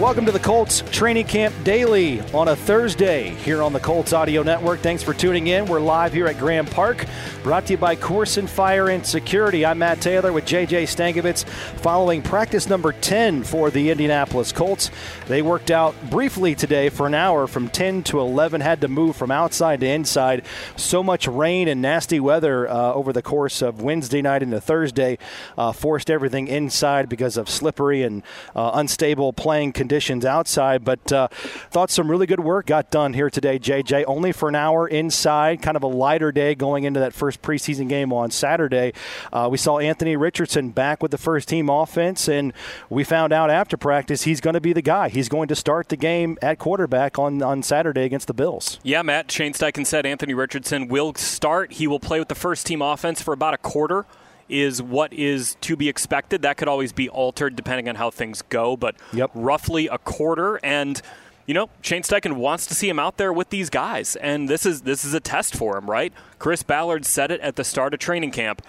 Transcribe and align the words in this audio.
Welcome 0.00 0.24
to 0.24 0.32
the 0.32 0.38
Colts 0.38 0.82
Training 0.90 1.26
Camp 1.26 1.54
Daily 1.62 2.22
on 2.32 2.48
a 2.48 2.56
Thursday 2.56 3.34
here 3.34 3.62
on 3.62 3.74
the 3.74 3.80
Colts 3.80 4.14
Audio 4.14 4.42
Network. 4.42 4.80
Thanks 4.80 5.02
for 5.02 5.12
tuning 5.12 5.48
in. 5.48 5.66
We're 5.66 5.78
live 5.78 6.14
here 6.14 6.26
at 6.26 6.38
Grand 6.38 6.70
Park, 6.70 7.04
brought 7.42 7.66
to 7.66 7.74
you 7.74 7.76
by 7.76 7.96
Koorsen 7.96 8.48
Fire 8.48 8.88
and 8.88 9.06
Security. 9.06 9.66
I'm 9.66 9.76
Matt 9.80 10.00
Taylor 10.00 10.32
with 10.32 10.46
JJ 10.46 10.84
Stankevitz 10.84 11.44
following 11.80 12.22
practice 12.22 12.66
number 12.66 12.92
10 12.92 13.44
for 13.44 13.70
the 13.70 13.90
Indianapolis 13.90 14.52
Colts. 14.52 14.90
They 15.26 15.42
worked 15.42 15.70
out 15.70 15.94
briefly 16.08 16.54
today 16.54 16.88
for 16.88 17.06
an 17.06 17.12
hour 17.12 17.46
from 17.46 17.68
10 17.68 18.02
to 18.04 18.20
11, 18.20 18.62
had 18.62 18.80
to 18.80 18.88
move 18.88 19.16
from 19.16 19.30
outside 19.30 19.80
to 19.80 19.86
inside. 19.86 20.46
So 20.76 21.02
much 21.02 21.28
rain 21.28 21.68
and 21.68 21.82
nasty 21.82 22.20
weather 22.20 22.66
uh, 22.66 22.94
over 22.94 23.12
the 23.12 23.20
course 23.20 23.60
of 23.60 23.82
Wednesday 23.82 24.22
night 24.22 24.42
into 24.42 24.62
Thursday 24.62 25.18
uh, 25.58 25.72
forced 25.72 26.08
everything 26.08 26.48
inside 26.48 27.10
because 27.10 27.36
of 27.36 27.50
slippery 27.50 28.02
and 28.02 28.22
uh, 28.56 28.70
unstable 28.72 29.34
playing 29.34 29.74
conditions 29.74 29.89
conditions 29.90 30.24
outside, 30.24 30.84
but 30.84 31.12
uh, 31.12 31.26
thought 31.72 31.90
some 31.90 32.08
really 32.08 32.24
good 32.24 32.38
work 32.38 32.66
got 32.66 32.92
done 32.92 33.12
here 33.12 33.28
today, 33.28 33.58
JJ. 33.58 34.04
Only 34.06 34.30
for 34.30 34.48
an 34.48 34.54
hour 34.54 34.86
inside, 34.86 35.62
kind 35.62 35.76
of 35.76 35.82
a 35.82 35.88
lighter 35.88 36.30
day 36.30 36.54
going 36.54 36.84
into 36.84 37.00
that 37.00 37.12
first 37.12 37.42
preseason 37.42 37.88
game 37.88 38.12
on 38.12 38.30
Saturday. 38.30 38.92
Uh, 39.32 39.48
we 39.50 39.58
saw 39.58 39.80
Anthony 39.80 40.14
Richardson 40.14 40.70
back 40.70 41.02
with 41.02 41.10
the 41.10 41.18
first 41.18 41.48
team 41.48 41.68
offense, 41.68 42.28
and 42.28 42.52
we 42.88 43.02
found 43.02 43.32
out 43.32 43.50
after 43.50 43.76
practice 43.76 44.22
he's 44.22 44.40
going 44.40 44.54
to 44.54 44.60
be 44.60 44.72
the 44.72 44.80
guy. 44.80 45.08
He's 45.08 45.28
going 45.28 45.48
to 45.48 45.56
start 45.56 45.88
the 45.88 45.96
game 45.96 46.38
at 46.40 46.60
quarterback 46.60 47.18
on, 47.18 47.42
on 47.42 47.64
Saturday 47.64 48.04
against 48.04 48.28
the 48.28 48.34
Bills. 48.34 48.78
Yeah, 48.84 49.02
Matt. 49.02 49.32
Shane 49.32 49.54
Steichen 49.54 49.84
said 49.84 50.06
Anthony 50.06 50.34
Richardson 50.34 50.86
will 50.86 51.16
start. 51.16 51.72
He 51.72 51.88
will 51.88 51.98
play 51.98 52.20
with 52.20 52.28
the 52.28 52.36
first 52.36 52.64
team 52.64 52.80
offense 52.80 53.20
for 53.20 53.34
about 53.34 53.54
a 53.54 53.58
quarter 53.58 54.06
is 54.50 54.82
what 54.82 55.12
is 55.12 55.56
to 55.62 55.76
be 55.76 55.88
expected. 55.88 56.42
That 56.42 56.56
could 56.56 56.68
always 56.68 56.92
be 56.92 57.08
altered 57.08 57.56
depending 57.56 57.88
on 57.88 57.94
how 57.94 58.10
things 58.10 58.42
go, 58.42 58.76
but 58.76 58.96
yep. 59.12 59.30
roughly 59.34 59.86
a 59.86 59.98
quarter. 59.98 60.60
And 60.62 61.00
you 61.46 61.54
know, 61.54 61.68
Shane 61.82 62.02
Steichen 62.02 62.34
wants 62.34 62.66
to 62.66 62.74
see 62.74 62.88
him 62.88 62.98
out 62.98 63.16
there 63.16 63.32
with 63.32 63.50
these 63.50 63.70
guys, 63.70 64.14
and 64.16 64.48
this 64.48 64.64
is 64.64 64.82
this 64.82 65.04
is 65.04 65.14
a 65.14 65.20
test 65.20 65.56
for 65.56 65.76
him, 65.76 65.90
right? 65.90 66.12
Chris 66.38 66.62
Ballard 66.62 67.04
said 67.04 67.30
it 67.30 67.40
at 67.40 67.56
the 67.56 67.64
start 67.64 67.92
of 67.92 68.00
training 68.00 68.30
camp. 68.30 68.62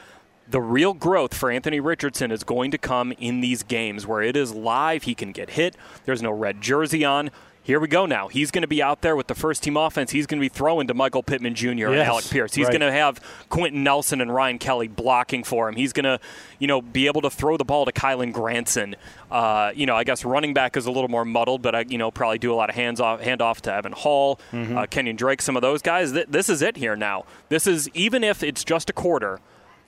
The 0.49 0.61
real 0.61 0.93
growth 0.93 1.33
for 1.33 1.51
Anthony 1.51 1.79
Richardson 1.79 2.31
is 2.31 2.43
going 2.43 2.71
to 2.71 2.77
come 2.77 3.13
in 3.13 3.39
these 3.39 3.63
games 3.63 4.07
where 4.07 4.21
it 4.21 4.35
is 4.35 4.53
live. 4.53 5.03
He 5.03 5.15
can 5.15 5.31
get 5.31 5.51
hit. 5.51 5.77
There's 6.05 6.21
no 6.21 6.31
red 6.31 6.59
jersey 6.59 7.05
on 7.05 7.29
here 7.63 7.79
we 7.79 7.87
go 7.87 8.07
now. 8.07 8.27
He's 8.27 8.49
going 8.49 8.63
to 8.63 8.67
be 8.67 8.81
out 8.81 9.01
there 9.01 9.15
with 9.15 9.27
the 9.27 9.35
first 9.35 9.61
team 9.61 9.77
offense. 9.77 10.11
He's 10.11 10.25
going 10.25 10.39
to 10.39 10.43
be 10.43 10.49
throwing 10.49 10.87
to 10.87 10.95
Michael 10.95 11.21
Pittman 11.21 11.53
Jr. 11.53 11.67
Yes, 11.67 11.89
and 11.89 11.99
Alec 11.99 12.25
Pierce. 12.25 12.55
He's 12.55 12.65
right. 12.65 12.71
going 12.71 12.81
to 12.81 12.91
have 12.91 13.21
Quenton 13.49 13.83
Nelson 13.83 14.19
and 14.19 14.33
Ryan 14.33 14.57
Kelly 14.57 14.87
blocking 14.87 15.43
for 15.43 15.69
him. 15.69 15.75
He's 15.75 15.93
going 15.93 16.05
to, 16.05 16.19
you 16.57 16.67
know, 16.67 16.81
be 16.81 17.05
able 17.05 17.21
to 17.21 17.29
throw 17.29 17.57
the 17.57 17.63
ball 17.63 17.85
to 17.85 17.91
Kylen 17.91 18.33
Granson. 18.33 18.95
Uh, 19.29 19.71
you 19.75 19.85
know, 19.85 19.95
I 19.95 20.03
guess 20.03 20.25
running 20.25 20.55
back 20.55 20.75
is 20.75 20.87
a 20.87 20.91
little 20.91 21.07
more 21.07 21.23
muddled, 21.23 21.61
but 21.61 21.75
I, 21.75 21.85
you 21.87 21.99
know, 21.99 22.09
probably 22.09 22.39
do 22.39 22.51
a 22.51 22.55
lot 22.55 22.69
of 22.69 22.75
hands 22.75 22.99
off, 22.99 23.21
handoff 23.21 23.61
to 23.61 23.73
Evan 23.73 23.91
Hull, 23.91 24.39
mm-hmm. 24.51 24.77
uh, 24.77 24.85
Kenyon 24.87 25.15
Drake, 25.15 25.41
some 25.41 25.55
of 25.55 25.61
those 25.61 25.83
guys. 25.83 26.13
Th- 26.13 26.27
this 26.27 26.49
is 26.49 26.63
it 26.63 26.77
here 26.77 26.95
now. 26.95 27.25
This 27.49 27.67
is 27.67 27.89
even 27.93 28.23
if 28.23 28.41
it's 28.41 28.63
just 28.63 28.89
a 28.89 28.93
quarter, 28.93 29.39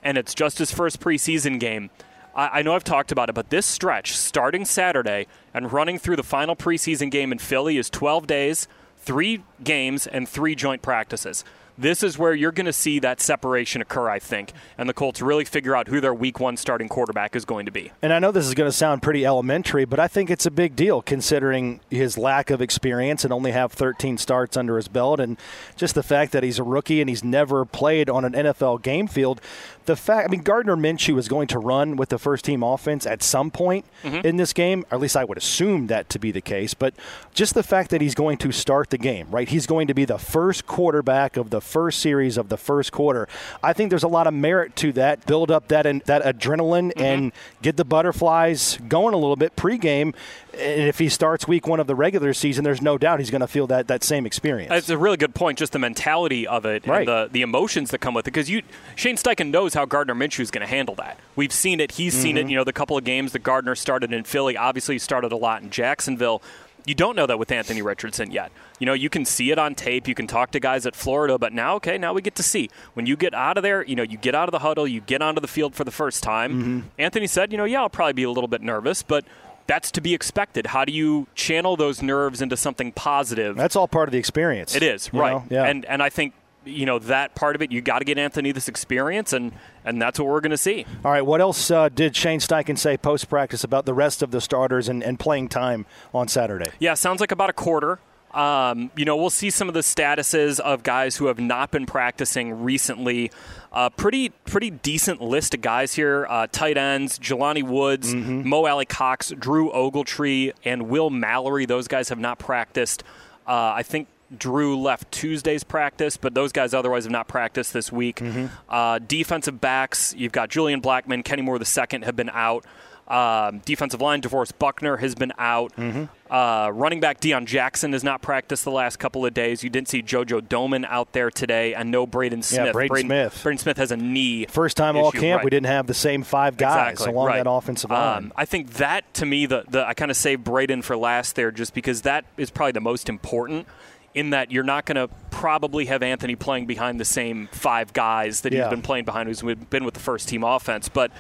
and 0.03 0.17
it's 0.17 0.35
just 0.35 0.59
his 0.59 0.71
first 0.71 0.99
preseason 0.99 1.59
game 1.59 1.89
I, 2.35 2.59
I 2.59 2.61
know 2.61 2.75
I've 2.75 2.83
talked 2.83 3.11
about 3.11 3.29
it, 3.29 3.35
but 3.35 3.49
this 3.49 3.65
stretch, 3.65 4.15
starting 4.15 4.65
Saturday 4.65 5.27
and 5.53 5.71
running 5.71 5.97
through 5.99 6.15
the 6.15 6.23
final 6.23 6.55
preseason 6.55 7.11
game 7.11 7.31
in 7.31 7.39
Philly, 7.39 7.77
is 7.77 7.89
12 7.89 8.27
days, 8.27 8.67
three 8.97 9.43
games, 9.63 10.07
and 10.07 10.27
three 10.27 10.55
joint 10.55 10.81
practices 10.81 11.43
this 11.77 12.03
is 12.03 12.17
where 12.17 12.33
you're 12.33 12.51
going 12.51 12.65
to 12.65 12.73
see 12.73 12.99
that 12.99 13.19
separation 13.19 13.81
occur, 13.81 14.09
I 14.09 14.19
think, 14.19 14.53
and 14.77 14.87
the 14.87 14.93
Colts 14.93 15.21
really 15.21 15.45
figure 15.45 15.75
out 15.75 15.87
who 15.87 15.99
their 15.99 16.13
week 16.13 16.39
one 16.39 16.57
starting 16.57 16.87
quarterback 16.87 17.35
is 17.35 17.45
going 17.45 17.65
to 17.65 17.71
be. 17.71 17.91
And 18.01 18.13
I 18.13 18.19
know 18.19 18.31
this 18.31 18.45
is 18.45 18.53
going 18.53 18.67
to 18.67 18.75
sound 18.75 19.01
pretty 19.01 19.25
elementary, 19.25 19.85
but 19.85 19.99
I 19.99 20.07
think 20.07 20.29
it's 20.29 20.45
a 20.45 20.51
big 20.51 20.75
deal 20.75 21.01
considering 21.01 21.79
his 21.89 22.17
lack 22.17 22.49
of 22.49 22.61
experience 22.61 23.23
and 23.23 23.33
only 23.33 23.51
have 23.51 23.71
13 23.71 24.17
starts 24.17 24.55
under 24.55 24.75
his 24.75 24.87
belt, 24.87 25.19
and 25.19 25.37
just 25.75 25.95
the 25.95 26.03
fact 26.03 26.31
that 26.33 26.43
he's 26.43 26.59
a 26.59 26.63
rookie 26.63 27.01
and 27.01 27.09
he's 27.09 27.23
never 27.23 27.65
played 27.65 28.09
on 28.09 28.25
an 28.25 28.33
NFL 28.33 28.81
game 28.81 29.07
field. 29.07 29.41
The 29.85 29.95
fact, 29.95 30.27
I 30.27 30.31
mean, 30.31 30.41
Gardner 30.41 30.75
Minshew 30.75 31.17
is 31.17 31.27
going 31.27 31.47
to 31.47 31.59
run 31.59 31.95
with 31.95 32.09
the 32.09 32.17
first 32.17 32.45
team 32.45 32.63
offense 32.63 33.05
at 33.05 33.21
some 33.21 33.51
point 33.51 33.85
mm-hmm. 34.03 34.25
in 34.25 34.37
this 34.37 34.53
game, 34.53 34.85
or 34.89 34.95
at 34.95 35.01
least 35.01 35.17
I 35.17 35.23
would 35.23 35.37
assume 35.37 35.87
that 35.87 36.09
to 36.09 36.19
be 36.19 36.31
the 36.31 36.41
case. 36.41 36.73
But 36.73 36.93
just 37.33 37.53
the 37.53 37.63
fact 37.63 37.89
that 37.91 37.99
he's 38.01 38.15
going 38.15 38.37
to 38.37 38.51
start 38.51 38.89
the 38.89 38.97
game, 38.97 39.27
right? 39.29 39.47
He's 39.47 39.67
going 39.67 39.87
to 39.87 39.93
be 39.93 40.05
the 40.05 40.17
first 40.17 40.65
quarterback 40.65 41.35
of 41.35 41.49
the 41.49 41.61
first 41.61 41.99
series 41.99 42.37
of 42.37 42.49
the 42.49 42.57
first 42.57 42.91
quarter. 42.91 43.27
I 43.61 43.73
think 43.73 43.89
there's 43.89 44.03
a 44.03 44.07
lot 44.07 44.27
of 44.27 44.33
merit 44.33 44.75
to 44.77 44.91
that. 44.93 45.25
Build 45.25 45.51
up 45.51 45.67
that 45.67 45.83
that 45.83 46.23
adrenaline 46.23 46.91
mm-hmm. 46.93 47.01
and 47.01 47.31
get 47.61 47.77
the 47.77 47.85
butterflies 47.85 48.77
going 48.87 49.13
a 49.13 49.17
little 49.17 49.35
bit 49.35 49.55
pregame. 49.55 50.15
And 50.53 50.87
if 50.87 50.99
he 50.99 51.09
starts 51.09 51.47
week 51.47 51.67
one 51.67 51.79
of 51.79 51.87
the 51.87 51.95
regular 51.95 52.31
season, 52.33 52.63
there's 52.63 52.81
no 52.81 52.97
doubt 52.97 53.19
he's 53.19 53.31
going 53.31 53.41
to 53.41 53.47
feel 53.47 53.65
that, 53.67 53.87
that 53.87 54.03
same 54.03 54.27
experience. 54.27 54.71
It's 54.71 54.89
a 54.89 54.97
really 54.97 55.17
good 55.17 55.33
point, 55.33 55.57
just 55.57 55.73
the 55.73 55.79
mentality 55.79 56.45
of 56.45 56.65
it 56.65 56.85
right. 56.85 56.99
and 56.99 57.07
the, 57.07 57.29
the 57.31 57.41
emotions 57.41 57.89
that 57.89 57.99
come 57.99 58.13
with 58.13 58.27
it. 58.27 58.31
Because 58.31 58.51
you, 58.51 58.61
Shane 58.95 59.17
Steichen 59.17 59.49
knows 59.49 59.72
how 59.73 59.85
Gardner 59.85 60.15
Minshew 60.15 60.41
is 60.41 60.51
going 60.51 60.65
to 60.65 60.67
handle 60.67 60.95
that. 60.95 61.19
We've 61.35 61.53
seen 61.53 61.79
it. 61.79 61.91
He's 61.93 62.13
mm-hmm. 62.13 62.21
seen 62.21 62.37
it. 62.37 62.41
Mm-hmm. 62.41 62.49
You 62.49 62.57
know, 62.57 62.63
the 62.63 62.73
couple 62.73 62.97
of 62.97 63.03
games 63.03 63.31
that 63.33 63.39
Gardner 63.39 63.75
started 63.75 64.13
in 64.13 64.23
Philly. 64.23 64.57
Obviously, 64.57 64.95
he 64.95 64.99
started 64.99 65.31
a 65.31 65.37
lot 65.37 65.61
in 65.61 65.69
Jacksonville. 65.69 66.41
You 66.85 66.95
don't 66.95 67.15
know 67.15 67.25
that 67.25 67.39
with 67.39 67.51
Anthony 67.51 67.81
Richardson 67.81 68.31
yet. 68.31 68.51
You 68.79 68.85
know, 68.85 68.93
you 68.93 69.09
can 69.09 69.23
see 69.23 69.51
it 69.51 69.57
on 69.57 69.73
tape, 69.73 70.07
you 70.07 70.15
can 70.15 70.27
talk 70.27 70.51
to 70.51 70.59
guys 70.59 70.85
at 70.85 70.95
Florida, 70.95 71.37
but 71.37 71.53
now, 71.53 71.75
okay, 71.75 71.97
now 71.97 72.13
we 72.13 72.21
get 72.21 72.35
to 72.35 72.43
see. 72.43 72.69
When 72.93 73.05
you 73.05 73.15
get 73.15 73.33
out 73.33 73.57
of 73.57 73.63
there, 73.63 73.85
you 73.85 73.95
know, 73.95 74.03
you 74.03 74.17
get 74.17 74.35
out 74.35 74.49
of 74.49 74.51
the 74.51 74.59
huddle, 74.59 74.85
you 74.85 74.99
get 74.99 75.21
onto 75.21 75.39
the 75.39 75.47
field 75.47 75.75
for 75.75 75.85
the 75.85 75.91
first 75.91 76.23
time. 76.23 76.51
Mm-hmm. 76.51 76.79
Anthony 76.99 77.27
said, 77.27 77.53
you 77.53 77.57
know, 77.57 77.63
yeah, 77.63 77.81
I'll 77.81 77.89
probably 77.89 78.13
be 78.13 78.23
a 78.23 78.29
little 78.29 78.49
bit 78.49 78.61
nervous, 78.61 79.01
but 79.01 79.23
that's 79.65 79.91
to 79.91 80.01
be 80.01 80.13
expected. 80.13 80.67
How 80.67 80.83
do 80.83 80.91
you 80.91 81.27
channel 81.35 81.77
those 81.77 82.01
nerves 82.01 82.41
into 82.41 82.57
something 82.57 82.91
positive? 82.91 83.55
That's 83.55 83.77
all 83.77 83.87
part 83.87 84.09
of 84.09 84.11
the 84.11 84.17
experience. 84.17 84.75
It 84.75 84.83
is, 84.83 85.13
right. 85.13 85.33
Know? 85.33 85.43
Yeah. 85.49 85.63
And 85.63 85.85
and 85.85 86.03
I 86.03 86.09
think 86.09 86.33
you 86.65 86.85
know 86.85 86.99
that 86.99 87.35
part 87.35 87.55
of 87.55 87.61
it. 87.61 87.71
You 87.71 87.81
got 87.81 87.99
to 87.99 88.05
get 88.05 88.17
Anthony 88.17 88.51
this 88.51 88.67
experience, 88.67 89.33
and 89.33 89.51
and 89.85 90.01
that's 90.01 90.19
what 90.19 90.27
we're 90.27 90.41
going 90.41 90.51
to 90.51 90.57
see. 90.57 90.85
All 91.03 91.11
right. 91.11 91.25
What 91.25 91.41
else 91.41 91.71
uh, 91.71 91.89
did 91.89 92.15
Shane 92.15 92.39
Steichen 92.39 92.77
say 92.77 92.97
post 92.97 93.29
practice 93.29 93.63
about 93.63 93.85
the 93.85 93.93
rest 93.93 94.21
of 94.21 94.31
the 94.31 94.41
starters 94.41 94.89
and, 94.89 95.03
and 95.03 95.19
playing 95.19 95.49
time 95.49 95.85
on 96.13 96.27
Saturday? 96.27 96.71
Yeah, 96.79 96.93
sounds 96.93 97.19
like 97.19 97.31
about 97.31 97.49
a 97.49 97.53
quarter. 97.53 97.99
Um, 98.33 98.89
you 98.95 99.05
know, 99.05 99.15
we'll 99.15 99.29
see 99.29 99.51
some 99.51 99.67
of 99.67 99.75
the 99.75 99.81
statuses 99.81 100.59
of 100.59 100.81
guys 100.81 101.17
who 101.17 101.27
have 101.27 101.39
not 101.39 101.69
been 101.69 101.85
practicing 101.85 102.63
recently. 102.63 103.31
Uh, 103.71 103.89
pretty 103.91 104.29
pretty 104.29 104.71
decent 104.71 105.21
list 105.21 105.53
of 105.53 105.61
guys 105.61 105.93
here. 105.93 106.25
Uh, 106.27 106.47
tight 106.51 106.77
ends: 106.77 107.19
Jelani 107.19 107.63
Woods, 107.63 108.13
mm-hmm. 108.13 108.47
Mo 108.47 108.65
Alie-Cox, 108.65 109.33
Drew 109.37 109.71
Ogletree, 109.71 110.51
and 110.65 110.89
Will 110.89 111.11
Mallory. 111.11 111.65
Those 111.65 111.87
guys 111.87 112.09
have 112.09 112.19
not 112.19 112.39
practiced. 112.39 113.03
Uh, 113.45 113.73
I 113.75 113.83
think 113.83 114.07
Drew 114.37 114.79
left 114.79 115.11
Tuesday's 115.11 115.63
practice, 115.63 116.17
but 116.17 116.33
those 116.33 116.51
guys 116.51 116.73
otherwise 116.73 117.03
have 117.03 117.11
not 117.11 117.27
practiced 117.27 117.73
this 117.73 117.91
week. 117.91 118.17
Mm-hmm. 118.17 118.47
Uh, 118.69 118.99
defensive 118.99 119.59
backs, 119.61 120.13
you've 120.17 120.31
got 120.31 120.49
Julian 120.49 120.81
Blackmon, 120.81 121.23
Kenny 121.23 121.41
Moore 121.41 121.57
II 121.57 122.01
have 122.03 122.15
been 122.15 122.29
out. 122.29 122.65
Um, 123.07 123.59
defensive 123.59 124.01
line, 124.01 124.21
DeForest 124.21 124.53
Buckner 124.57 124.97
has 124.97 125.13
been 125.13 125.33
out. 125.37 125.75
Mm-hmm. 125.75 126.05
Uh, 126.33 126.69
running 126.69 127.01
back 127.01 127.19
Deon 127.19 127.45
Jackson 127.45 127.91
has 127.91 128.03
not 128.03 128.21
practiced 128.21 128.63
the 128.63 128.71
last 128.71 128.97
couple 128.97 129.25
of 129.25 129.33
days. 129.33 129.61
You 129.61 129.69
didn't 129.69 129.89
see 129.89 130.01
JoJo 130.01 130.47
Domann 130.47 130.85
out 130.87 131.11
there 131.11 131.29
today, 131.29 131.73
and 131.73 131.91
no 131.91 132.07
Braden 132.07 132.41
Smith. 132.43 132.67
Yeah, 132.67 132.71
Braden, 132.71 132.89
Braden 132.89 133.09
Smith. 133.09 133.43
Braden 133.43 133.57
Smith 133.59 133.77
has 133.77 133.91
a 133.91 133.97
knee. 133.97 134.45
First 134.45 134.77
time 134.77 134.95
issue. 134.95 135.03
all 135.03 135.11
camp, 135.11 135.39
right. 135.39 135.43
we 135.43 135.49
didn't 135.49 135.67
have 135.67 135.85
the 135.85 135.93
same 135.93 136.23
five 136.23 136.55
guys 136.55 136.93
exactly. 136.93 137.13
along 137.13 137.27
right. 137.27 137.43
that 137.43 137.49
offensive 137.49 137.91
line. 137.91 138.17
Um, 138.25 138.33
I 138.37 138.45
think 138.45 138.73
that 138.75 139.13
to 139.15 139.25
me, 139.25 139.45
the, 139.45 139.65
the 139.67 139.85
I 139.85 139.93
kind 139.93 140.09
of 140.09 140.17
saved 140.17 140.45
Braden 140.45 140.81
for 140.81 140.95
last 140.95 141.35
there, 141.35 141.51
just 141.51 141.73
because 141.73 142.03
that 142.03 142.23
is 142.37 142.49
probably 142.49 142.71
the 142.71 142.81
most 142.81 143.09
important 143.09 143.67
in 144.13 144.31
that 144.31 144.51
you're 144.51 144.63
not 144.63 144.85
going 144.85 144.95
to 144.95 145.13
probably 145.31 145.85
have 145.85 146.03
Anthony 146.03 146.35
playing 146.35 146.65
behind 146.65 146.99
the 146.99 147.05
same 147.05 147.47
five 147.51 147.93
guys 147.93 148.41
that 148.41 148.53
yeah. 148.53 148.63
he's 148.63 148.69
been 148.69 148.81
playing 148.81 149.05
behind, 149.05 149.27
who's 149.27 149.41
been 149.41 149.83
with 149.83 149.93
the 149.93 149.99
first 149.99 150.29
team 150.29 150.43
offense. 150.43 150.89
But 150.89 151.11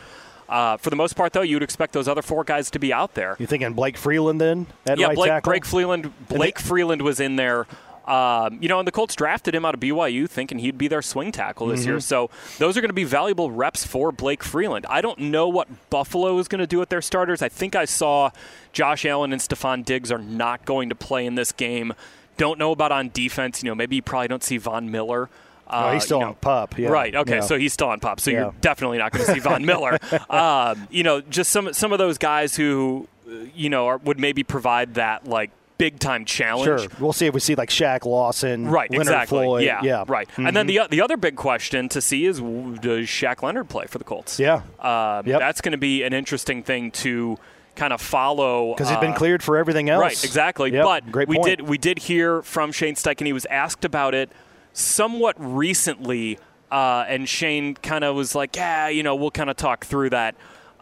uh, 0.47 0.77
for 0.77 0.89
the 0.89 0.95
most 0.95 1.15
part, 1.15 1.33
though, 1.33 1.41
you 1.41 1.55
would 1.55 1.63
expect 1.63 1.93
those 1.93 2.07
other 2.07 2.21
four 2.21 2.43
guys 2.43 2.69
to 2.71 2.79
be 2.79 2.93
out 2.93 3.15
there. 3.15 3.35
You 3.39 3.47
thinking 3.47 3.73
Blake 3.73 3.97
Freeland 3.97 4.39
then 4.39 4.67
at 4.85 4.97
yeah, 4.97 5.07
right 5.07 5.15
Blake, 5.15 5.29
tackle? 5.29 5.51
Blake 5.51 5.65
Freeland. 5.65 6.13
Blake 6.27 6.59
Freeland 6.59 7.01
was 7.01 7.19
in 7.19 7.35
there. 7.35 7.65
Um, 8.05 8.57
you 8.61 8.67
know, 8.67 8.79
and 8.79 8.87
the 8.87 8.91
Colts 8.91 9.15
drafted 9.15 9.55
him 9.55 9.63
out 9.63 9.73
of 9.73 9.79
BYU 9.79 10.29
thinking 10.29 10.59
he'd 10.59 10.77
be 10.77 10.89
their 10.89 11.01
swing 11.01 11.31
tackle 11.31 11.67
this 11.67 11.81
mm-hmm. 11.81 11.89
year. 11.89 11.99
So 12.01 12.29
those 12.59 12.77
are 12.77 12.81
going 12.81 12.89
to 12.89 12.93
be 12.93 13.05
valuable 13.05 13.49
reps 13.49 13.85
for 13.85 14.11
Blake 14.11 14.43
Freeland. 14.43 14.85
I 14.89 14.99
don't 14.99 15.19
know 15.19 15.47
what 15.47 15.69
Buffalo 15.89 16.37
is 16.37 16.49
going 16.49 16.59
to 16.59 16.67
do 16.67 16.79
with 16.79 16.89
their 16.89 17.01
starters. 17.01 17.41
I 17.41 17.47
think 17.47 17.75
I 17.75 17.85
saw 17.85 18.31
Josh 18.73 19.05
Allen 19.05 19.31
and 19.31 19.41
Stefon 19.41 19.85
Diggs 19.85 20.11
are 20.11 20.19
not 20.19 20.65
going 20.65 20.89
to 20.89 20.95
play 20.95 21.25
in 21.25 21.35
this 21.35 21.53
game. 21.53 21.93
Don't 22.37 22.59
know 22.59 22.71
about 22.71 22.91
on 22.91 23.09
defense. 23.09 23.63
You 23.63 23.69
know, 23.69 23.75
maybe 23.75 23.97
you 23.97 24.01
probably 24.01 24.27
don't 24.27 24.43
see 24.43 24.57
Von 24.57 24.91
Miller. 24.91 25.29
Uh, 25.67 25.87
oh, 25.89 25.93
he's 25.93 26.03
still 26.03 26.19
you 26.19 26.25
on 26.25 26.31
know, 26.31 26.37
pup. 26.41 26.77
Yeah. 26.77 26.89
Right. 26.89 27.15
Okay. 27.15 27.35
Yeah. 27.35 27.41
So 27.41 27.57
he's 27.57 27.73
still 27.73 27.87
on 27.87 27.99
pup. 27.99 28.19
So 28.19 28.31
yeah. 28.31 28.41
you're 28.41 28.55
definitely 28.61 28.97
not 28.97 29.11
going 29.11 29.25
to 29.25 29.33
see 29.33 29.39
Von 29.39 29.65
Miller. 29.65 29.97
Um, 30.29 30.87
you 30.91 31.03
know, 31.03 31.21
just 31.21 31.51
some 31.51 31.73
some 31.73 31.91
of 31.91 31.99
those 31.99 32.17
guys 32.17 32.55
who, 32.55 33.07
you 33.55 33.69
know, 33.69 33.87
are, 33.87 33.97
would 33.97 34.19
maybe 34.19 34.43
provide 34.43 34.95
that 34.95 35.27
like 35.27 35.51
big 35.77 35.99
time 35.99 36.25
challenge. 36.25 36.81
Sure. 36.81 36.89
We'll 36.99 37.13
see 37.13 37.25
if 37.25 37.33
we 37.33 37.39
see 37.39 37.55
like 37.55 37.69
Shaq 37.69 38.05
Lawson, 38.05 38.67
right? 38.67 38.89
Leonard 38.91 39.07
exactly. 39.07 39.45
Floyd. 39.45 39.63
Yeah. 39.63 39.81
yeah. 39.83 40.03
Right. 40.07 40.27
Mm-hmm. 40.29 40.47
And 40.47 40.55
then 40.55 40.67
the 40.67 40.81
the 40.89 41.01
other 41.01 41.17
big 41.17 41.35
question 41.35 41.89
to 41.89 42.01
see 42.01 42.25
is 42.25 42.39
does 42.39 43.07
Shaq 43.07 43.41
Leonard 43.41 43.69
play 43.69 43.85
for 43.87 43.97
the 43.97 44.03
Colts? 44.03 44.39
Yeah. 44.39 44.61
Um, 44.79 45.25
yep. 45.25 45.39
That's 45.39 45.61
going 45.61 45.71
to 45.73 45.77
be 45.77 46.03
an 46.03 46.13
interesting 46.13 46.63
thing 46.63 46.91
to 46.91 47.37
kind 47.75 47.93
of 47.93 48.01
follow 48.01 48.73
because 48.73 48.89
he's 48.89 48.99
been 48.99 49.11
uh, 49.11 49.17
cleared 49.17 49.43
for 49.43 49.57
everything 49.57 49.89
else. 49.89 50.01
Right, 50.01 50.23
exactly. 50.23 50.71
Yep, 50.71 50.83
but 50.83 51.11
great 51.11 51.27
we 51.27 51.37
point. 51.37 51.47
did 51.57 51.61
we 51.67 51.77
did 51.77 51.99
hear 51.99 52.41
from 52.41 52.71
Shane 52.71 52.95
Steichen. 52.95 53.25
He 53.25 53.33
was 53.33 53.45
asked 53.47 53.85
about 53.85 54.13
it 54.13 54.31
somewhat 54.73 55.35
recently, 55.37 56.39
uh, 56.71 57.05
and 57.07 57.27
Shane 57.27 57.75
kind 57.75 58.03
of 58.03 58.15
was 58.15 58.35
like, 58.35 58.55
"Yeah, 58.55 58.87
you 58.89 59.03
know, 59.03 59.15
we'll 59.15 59.31
kind 59.31 59.49
of 59.49 59.57
talk 59.57 59.85
through 59.85 60.11
that." 60.11 60.35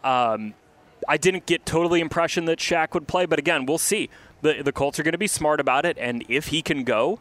Um, 0.04 0.54
I 1.08 1.16
didn't 1.16 1.46
get 1.46 1.66
totally 1.66 2.00
impression 2.00 2.44
that 2.46 2.58
Shaq 2.58 2.94
would 2.94 3.08
play, 3.08 3.26
but 3.26 3.38
again, 3.38 3.66
we'll 3.66 3.78
see. 3.78 4.08
The 4.42 4.62
the 4.62 4.72
Colts 4.72 4.98
are 4.98 5.02
going 5.02 5.12
to 5.12 5.18
be 5.18 5.26
smart 5.26 5.60
about 5.60 5.86
it, 5.86 5.96
and 5.98 6.24
if 6.28 6.48
he 6.48 6.62
can 6.62 6.84
go, 6.84 7.18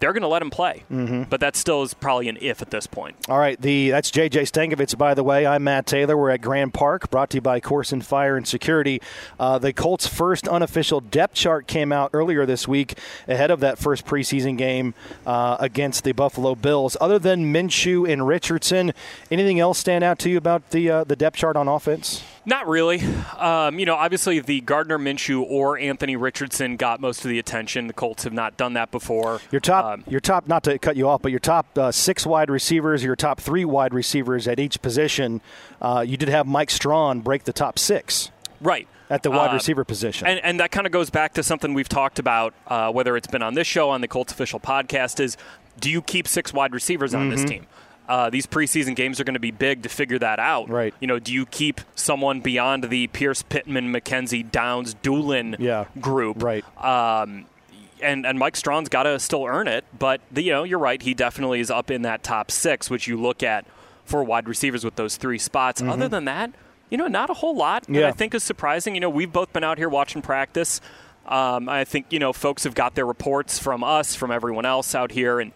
they're 0.00 0.12
going 0.12 0.22
to 0.22 0.28
let 0.28 0.42
him 0.42 0.50
play. 0.50 0.84
Mm-hmm. 0.90 1.24
But 1.24 1.40
that 1.40 1.56
still 1.56 1.82
is 1.82 1.94
probably 1.94 2.28
an 2.28 2.38
if 2.40 2.62
at 2.62 2.70
this 2.70 2.86
point. 2.86 3.16
All 3.28 3.38
right, 3.38 3.60
the 3.60 3.90
that's 3.90 4.10
JJ 4.10 4.42
Stankevitz, 4.42 4.96
by 4.96 5.14
the 5.14 5.24
way. 5.24 5.46
I'm 5.46 5.64
Matt 5.64 5.86
Taylor. 5.86 6.16
We're 6.16 6.30
at 6.30 6.40
Grand 6.40 6.74
Park, 6.74 7.10
brought 7.10 7.30
to 7.30 7.38
you 7.38 7.40
by 7.40 7.60
Koorsen 7.60 8.02
Fire 8.02 8.36
and 8.36 8.46
Security. 8.46 9.00
Uh, 9.38 9.58
the 9.58 9.72
Colts' 9.72 10.06
first 10.06 10.48
unofficial 10.48 11.00
depth 11.00 11.34
chart 11.34 11.66
came 11.66 11.92
out 11.92 12.10
earlier 12.12 12.46
this 12.46 12.68
week 12.68 12.98
ahead 13.26 13.50
of 13.50 13.60
that 13.60 13.78
first 13.78 14.06
preseason 14.06 14.56
game 14.56 14.94
uh, 15.26 15.56
against 15.60 16.04
the 16.04 16.12
Buffalo 16.12 16.54
Bills. 16.54 16.96
Other 17.00 17.18
than 17.18 17.52
Minshew 17.52 18.10
and 18.10 18.26
Richardson, 18.26 18.92
anything 19.30 19.60
else 19.60 19.78
stand 19.78 20.04
out 20.04 20.18
to 20.20 20.30
you 20.30 20.38
about 20.38 20.70
the 20.70 20.90
uh, 20.90 21.04
the 21.04 21.16
depth 21.16 21.36
chart 21.36 21.56
on 21.56 21.68
offense? 21.68 22.22
Not 22.48 22.66
really. 22.66 23.02
Um, 23.36 23.78
you 23.78 23.84
know, 23.84 23.94
obviously 23.94 24.40
the 24.40 24.62
Gardner 24.62 24.98
Minshew 24.98 25.42
or 25.42 25.78
Anthony 25.78 26.16
Richardson 26.16 26.76
got 26.78 26.98
most 26.98 27.22
of 27.22 27.28
the 27.28 27.38
attention. 27.38 27.88
The 27.88 27.92
Colts 27.92 28.24
have 28.24 28.32
not 28.32 28.56
done 28.56 28.72
that 28.72 28.90
before. 28.90 29.40
Your 29.52 29.60
top, 29.60 29.84
Um, 29.84 30.04
your 30.08 30.20
top, 30.20 30.48
not 30.48 30.64
to 30.64 30.78
cut 30.78 30.96
you 30.96 31.06
off, 31.06 31.20
but 31.20 31.30
your 31.30 31.40
top 31.40 31.76
uh, 31.76 31.92
six 31.92 32.24
wide 32.24 32.48
receivers, 32.48 33.04
your 33.04 33.16
top 33.16 33.38
three 33.38 33.66
wide 33.66 33.92
receivers 33.92 34.48
at 34.48 34.58
each 34.58 34.80
position. 34.80 35.42
Uh, 35.82 36.02
you 36.06 36.16
did 36.16 36.30
have 36.30 36.46
Mike 36.46 36.70
Strachan 36.70 37.20
break 37.20 37.44
the 37.44 37.52
top 37.52 37.78
six 37.78 38.30
right. 38.62 38.88
at 39.10 39.22
the 39.22 39.30
wide 39.30 39.50
Uh, 39.50 39.54
receiver 39.54 39.84
position. 39.84 40.26
And, 40.26 40.40
and 40.42 40.58
that 40.60 40.70
kind 40.70 40.86
of 40.86 40.92
goes 40.92 41.10
back 41.10 41.34
to 41.34 41.42
something 41.42 41.74
we've 41.74 41.86
talked 41.88 42.18
about, 42.18 42.54
uh, 42.66 42.90
whether 42.90 43.14
it's 43.18 43.28
been 43.28 43.42
on 43.42 43.52
this 43.54 43.66
show, 43.66 43.90
on 43.90 44.00
the 44.00 44.08
Colts 44.08 44.32
official 44.32 44.58
podcast, 44.58 45.20
is 45.20 45.36
do 45.78 45.90
you 45.90 46.00
keep 46.00 46.26
six 46.26 46.54
wide 46.54 46.72
receivers 46.72 47.14
on 47.14 47.28
Mm-hmm. 47.28 47.30
this 47.36 47.44
team? 47.44 47.66
Uh, 48.08 48.30
these 48.30 48.46
preseason 48.46 48.96
games 48.96 49.20
are 49.20 49.24
going 49.24 49.34
to 49.34 49.40
be 49.40 49.50
big 49.50 49.82
to 49.82 49.88
figure 49.90 50.18
that 50.18 50.38
out. 50.38 50.70
Right. 50.70 50.94
You 50.98 51.06
know, 51.06 51.18
do 51.18 51.32
you 51.32 51.44
keep 51.44 51.82
someone 51.94 52.40
beyond 52.40 52.84
the 52.84 53.06
Pierce, 53.08 53.42
Pittman, 53.42 53.92
McKenzie, 53.92 54.50
Downs, 54.50 54.94
Dulin 54.94 55.56
Yeah. 55.58 55.84
group? 56.00 56.42
Right. 56.42 56.64
Um, 56.82 57.44
and 58.00 58.24
and 58.24 58.38
Mike 58.38 58.56
Strachan's 58.56 58.88
got 58.88 59.02
to 59.02 59.18
still 59.18 59.44
earn 59.44 59.68
it, 59.68 59.84
but 59.98 60.20
the, 60.30 60.42
you 60.42 60.52
know 60.52 60.62
you're 60.64 60.78
right. 60.78 61.02
He 61.02 61.12
definitely 61.14 61.60
is 61.60 61.70
up 61.70 61.90
in 61.90 62.02
that 62.02 62.22
top 62.22 62.50
six, 62.50 62.88
which 62.88 63.06
you 63.08 63.20
look 63.20 63.42
at 63.42 63.66
for 64.04 64.22
wide 64.24 64.48
receivers 64.48 64.84
with 64.84 64.94
those 64.96 65.16
three 65.16 65.36
spots. 65.38 65.82
Other 65.82 66.08
than 66.08 66.24
that, 66.24 66.52
you 66.90 66.96
know, 66.96 67.08
not 67.08 67.28
a 67.28 67.34
whole 67.34 67.54
lot. 67.56 67.82
that 67.82 67.88
Mm-hmm. 67.92 68.00
Yeah. 68.00 68.08
I 68.08 68.12
think 68.12 68.34
is 68.34 68.42
surprising. 68.44 68.94
You 68.94 69.00
know, 69.02 69.10
we've 69.10 69.32
both 69.32 69.52
been 69.52 69.64
out 69.64 69.76
here 69.78 69.88
watching 69.88 70.22
practice. 70.22 70.80
Um, 71.26 71.68
I 71.68 71.84
think 71.84 72.06
you 72.10 72.18
know 72.20 72.32
folks 72.32 72.64
have 72.64 72.74
got 72.74 72.94
their 72.94 73.04
reports 73.04 73.58
from 73.58 73.84
us, 73.84 74.14
from 74.14 74.30
everyone 74.30 74.64
else 74.64 74.94
out 74.94 75.10
here, 75.10 75.40
and 75.40 75.52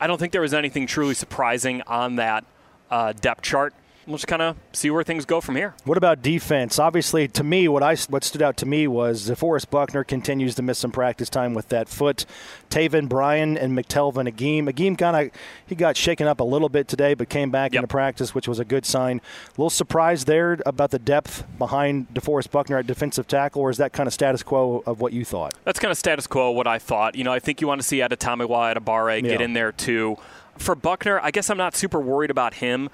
I 0.00 0.06
don't 0.06 0.18
think 0.18 0.32
there 0.32 0.40
was 0.40 0.54
anything 0.54 0.86
truly 0.86 1.14
surprising 1.14 1.82
on 1.86 2.16
that 2.16 2.44
uh, 2.90 3.12
depth 3.12 3.42
chart. 3.42 3.74
We'll 4.06 4.16
just 4.16 4.26
kind 4.26 4.42
of 4.42 4.56
see 4.72 4.90
where 4.90 5.02
things 5.02 5.24
go 5.24 5.40
from 5.40 5.56
here. 5.56 5.74
What 5.84 5.96
about 5.96 6.20
defense? 6.20 6.78
Obviously, 6.78 7.26
to 7.28 7.42
me, 7.42 7.68
what 7.68 7.82
I 7.82 7.96
what 8.10 8.22
stood 8.22 8.42
out 8.42 8.56
to 8.58 8.66
me 8.66 8.86
was 8.86 9.30
DeForest 9.30 9.70
Buckner 9.70 10.04
continues 10.04 10.54
to 10.56 10.62
miss 10.62 10.78
some 10.78 10.90
practice 10.92 11.30
time 11.30 11.54
with 11.54 11.68
that 11.70 11.88
foot. 11.88 12.26
Taven 12.68 13.08
Bryan 13.08 13.56
and 13.56 13.76
McTelvin 13.78 14.28
Agim. 14.28 14.68
Agim 14.68 14.96
kind 14.96 15.16
of 15.28 15.32
he 15.66 15.74
got 15.74 15.96
shaken 15.96 16.26
up 16.26 16.40
a 16.40 16.44
little 16.44 16.68
bit 16.68 16.86
today, 16.86 17.14
but 17.14 17.28
came 17.30 17.50
back 17.50 17.72
Yep. 17.72 17.78
into 17.80 17.88
practice, 17.88 18.34
which 18.34 18.46
was 18.46 18.58
a 18.58 18.64
good 18.64 18.84
sign. 18.84 19.22
A 19.48 19.50
little 19.52 19.70
surprised 19.70 20.26
there 20.26 20.58
about 20.66 20.90
the 20.90 20.98
depth 20.98 21.44
behind 21.58 22.08
DeForest 22.12 22.50
Buckner 22.50 22.76
at 22.78 22.86
defensive 22.86 23.26
tackle, 23.26 23.62
or 23.62 23.70
is 23.70 23.78
that 23.78 23.92
kind 23.94 24.06
of 24.06 24.12
status 24.12 24.42
quo 24.42 24.82
of 24.86 25.00
what 25.00 25.12
you 25.14 25.24
thought? 25.24 25.54
That's 25.64 25.78
kind 25.78 25.90
of 25.90 25.96
status 25.96 26.26
quo 26.26 26.50
what 26.50 26.66
I 26.66 26.78
thought. 26.78 27.14
You 27.14 27.24
know, 27.24 27.32
I 27.32 27.38
think 27.38 27.60
you 27.62 27.68
want 27.68 27.80
to 27.80 27.86
see 27.86 27.98
Adetomiwa 28.00 28.74
Adebawore 28.76 29.22
get 29.22 29.40
Yeah. 29.40 29.44
in 29.44 29.54
there 29.54 29.72
too. 29.72 30.16
For 30.58 30.74
Buckner, 30.74 31.18
I 31.22 31.30
guess 31.30 31.48
I'm 31.50 31.56
not 31.56 31.74
super 31.74 31.98
worried 31.98 32.30
about 32.30 32.54
him 32.54 32.90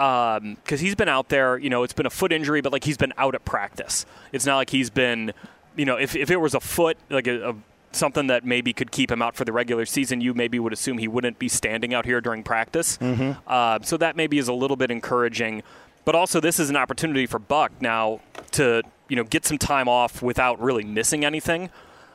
because 0.00 0.80
he's 0.80 0.94
been 0.94 1.08
out 1.08 1.28
there. 1.28 1.58
You 1.58 1.68
know, 1.68 1.82
it's 1.82 1.92
been 1.92 2.06
a 2.06 2.10
foot 2.10 2.32
injury, 2.32 2.62
but 2.62 2.72
like 2.72 2.84
he's 2.84 2.96
been 2.96 3.12
out 3.18 3.34
at 3.34 3.44
practice. 3.44 4.06
It's 4.32 4.46
not 4.46 4.56
like 4.56 4.70
he's 4.70 4.88
been, 4.88 5.32
you 5.76 5.84
know, 5.84 5.96
if, 5.96 6.16
if 6.16 6.30
it 6.30 6.38
was 6.38 6.54
a 6.54 6.60
foot, 6.60 6.96
like 7.10 7.26
a, 7.26 7.50
a 7.50 7.54
something 7.92 8.28
that 8.28 8.44
maybe 8.44 8.72
could 8.72 8.90
keep 8.92 9.10
him 9.10 9.20
out 9.20 9.36
for 9.36 9.44
the 9.44 9.52
regular 9.52 9.84
season, 9.84 10.20
you 10.20 10.32
maybe 10.32 10.58
would 10.58 10.72
assume 10.72 10.96
he 10.98 11.08
wouldn't 11.08 11.38
be 11.38 11.48
standing 11.48 11.92
out 11.92 12.06
here 12.06 12.20
during 12.20 12.42
practice. 12.42 12.98
Uh, 13.46 13.78
so 13.82 13.96
that 13.98 14.16
maybe 14.16 14.38
is 14.38 14.48
a 14.48 14.52
little 14.54 14.76
bit 14.76 14.90
encouraging. 14.90 15.62
But 16.06 16.14
also, 16.14 16.40
this 16.40 16.58
is 16.58 16.70
an 16.70 16.76
opportunity 16.76 17.26
for 17.26 17.38
Buck 17.38 17.72
now 17.80 18.20
to 18.52 18.82
you 19.08 19.16
know 19.16 19.24
get 19.24 19.44
some 19.44 19.58
time 19.58 19.86
off 19.88 20.22
without 20.22 20.60
really 20.60 20.84
missing 20.84 21.24
anything. 21.26 21.68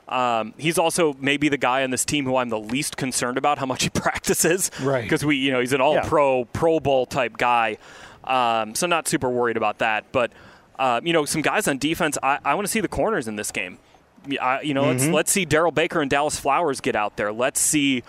Um, 0.07 0.54
he's 0.57 0.78
also 0.78 1.16
maybe 1.19 1.50
the 1.50 1.57
guy 1.57 1.84
on 1.84 1.90
this 1.90 2.06
team 2.06 2.25
who 2.25 2.36
I'm 2.38 2.50
the 2.50 2.60
least 2.60 2.96
concerned 2.96 3.38
about 3.40 3.57
how 3.57 3.66
much 3.66 3.84
he 3.84 3.90
practices, 3.94 4.69
Right. 4.81 5.02
Because 5.04 5.25
we, 5.25 5.36
you 5.38 5.52
know, 5.52 5.60
he's 5.60 5.74
an 5.74 5.81
All-Pro, 5.81 6.46
Pro 6.46 6.80
Bowl 6.80 7.06
type 7.07 7.38
guy, 7.38 7.78
um, 8.24 8.75
so 8.75 8.86
not 8.88 9.07
super 9.07 9.30
worried 9.30 9.57
about 9.57 9.80
that. 9.80 10.12
But 10.12 10.31
uh, 10.78 11.02
you 11.04 11.13
know, 11.13 11.25
some 11.25 11.42
guys 11.42 11.68
on 11.68 11.78
defense, 11.78 12.18
I, 12.22 12.38
I 12.46 12.54
want 12.56 12.68
to 12.68 12.72
see 12.72 12.81
the 12.81 12.88
corners 12.88 13.28
in 13.28 13.36
this 13.36 13.52
game. 13.52 13.80
I, 14.42 14.62
you 14.62 14.74
know, 14.74 14.84
Mm-hmm. 14.84 14.98
let's 15.00 15.07
let's 15.07 15.31
see 15.31 15.46
Darrell 15.46 15.72
Baker 15.72 16.02
and 16.02 16.10
Dallas 16.10 16.40
Flowers 16.40 16.81
get 16.81 16.96
out 16.96 17.16
there. 17.18 17.31
Let's 17.31 17.60
see. 17.60 18.04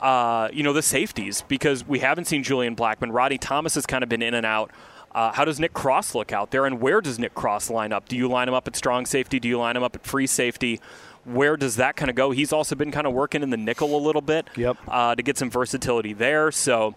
Uh, 0.00 0.48
you 0.52 0.62
know 0.62 0.72
the 0.74 0.82
safeties 0.82 1.42
because 1.48 1.86
we 1.86 2.00
haven't 2.00 2.26
seen 2.26 2.42
Julian 2.42 2.76
Blackmon. 2.76 3.12
Roddy 3.12 3.38
Thomas 3.38 3.74
has 3.76 3.86
kind 3.86 4.02
of 4.02 4.08
been 4.10 4.20
in 4.22 4.34
and 4.34 4.44
out. 4.44 4.70
Uh, 5.12 5.32
how 5.32 5.44
does 5.46 5.58
Nick 5.58 5.72
Cross 5.72 6.14
look 6.14 6.32
out 6.32 6.50
there, 6.50 6.66
and 6.66 6.80
where 6.82 7.00
does 7.00 7.18
Nick 7.18 7.34
Cross 7.34 7.70
line 7.70 7.92
up? 7.92 8.06
Do 8.08 8.16
you 8.16 8.28
line 8.28 8.46
him 8.48 8.54
up 8.54 8.68
at 8.68 8.76
strong 8.76 9.06
safety? 9.06 9.40
Do 9.40 9.48
you 9.48 9.58
line 9.58 9.74
him 9.74 9.82
up 9.82 9.94
at 9.96 10.04
free 10.04 10.26
safety? 10.26 10.80
Where 11.26 11.56
does 11.56 11.76
that 11.76 11.96
kind 11.96 12.08
of 12.08 12.16
go? 12.16 12.30
He's 12.30 12.52
also 12.52 12.74
been 12.74 12.90
kind 12.92 13.06
of 13.06 13.12
working 13.12 13.42
in 13.42 13.50
the 13.50 13.56
nickel 13.56 13.96
a 13.96 14.00
little 14.00 14.22
bit 14.22 14.48
Yep. 14.56 14.76
uh, 14.88 15.14
to 15.14 15.22
get 15.22 15.36
some 15.36 15.50
versatility 15.50 16.12
there. 16.12 16.50
So 16.52 16.94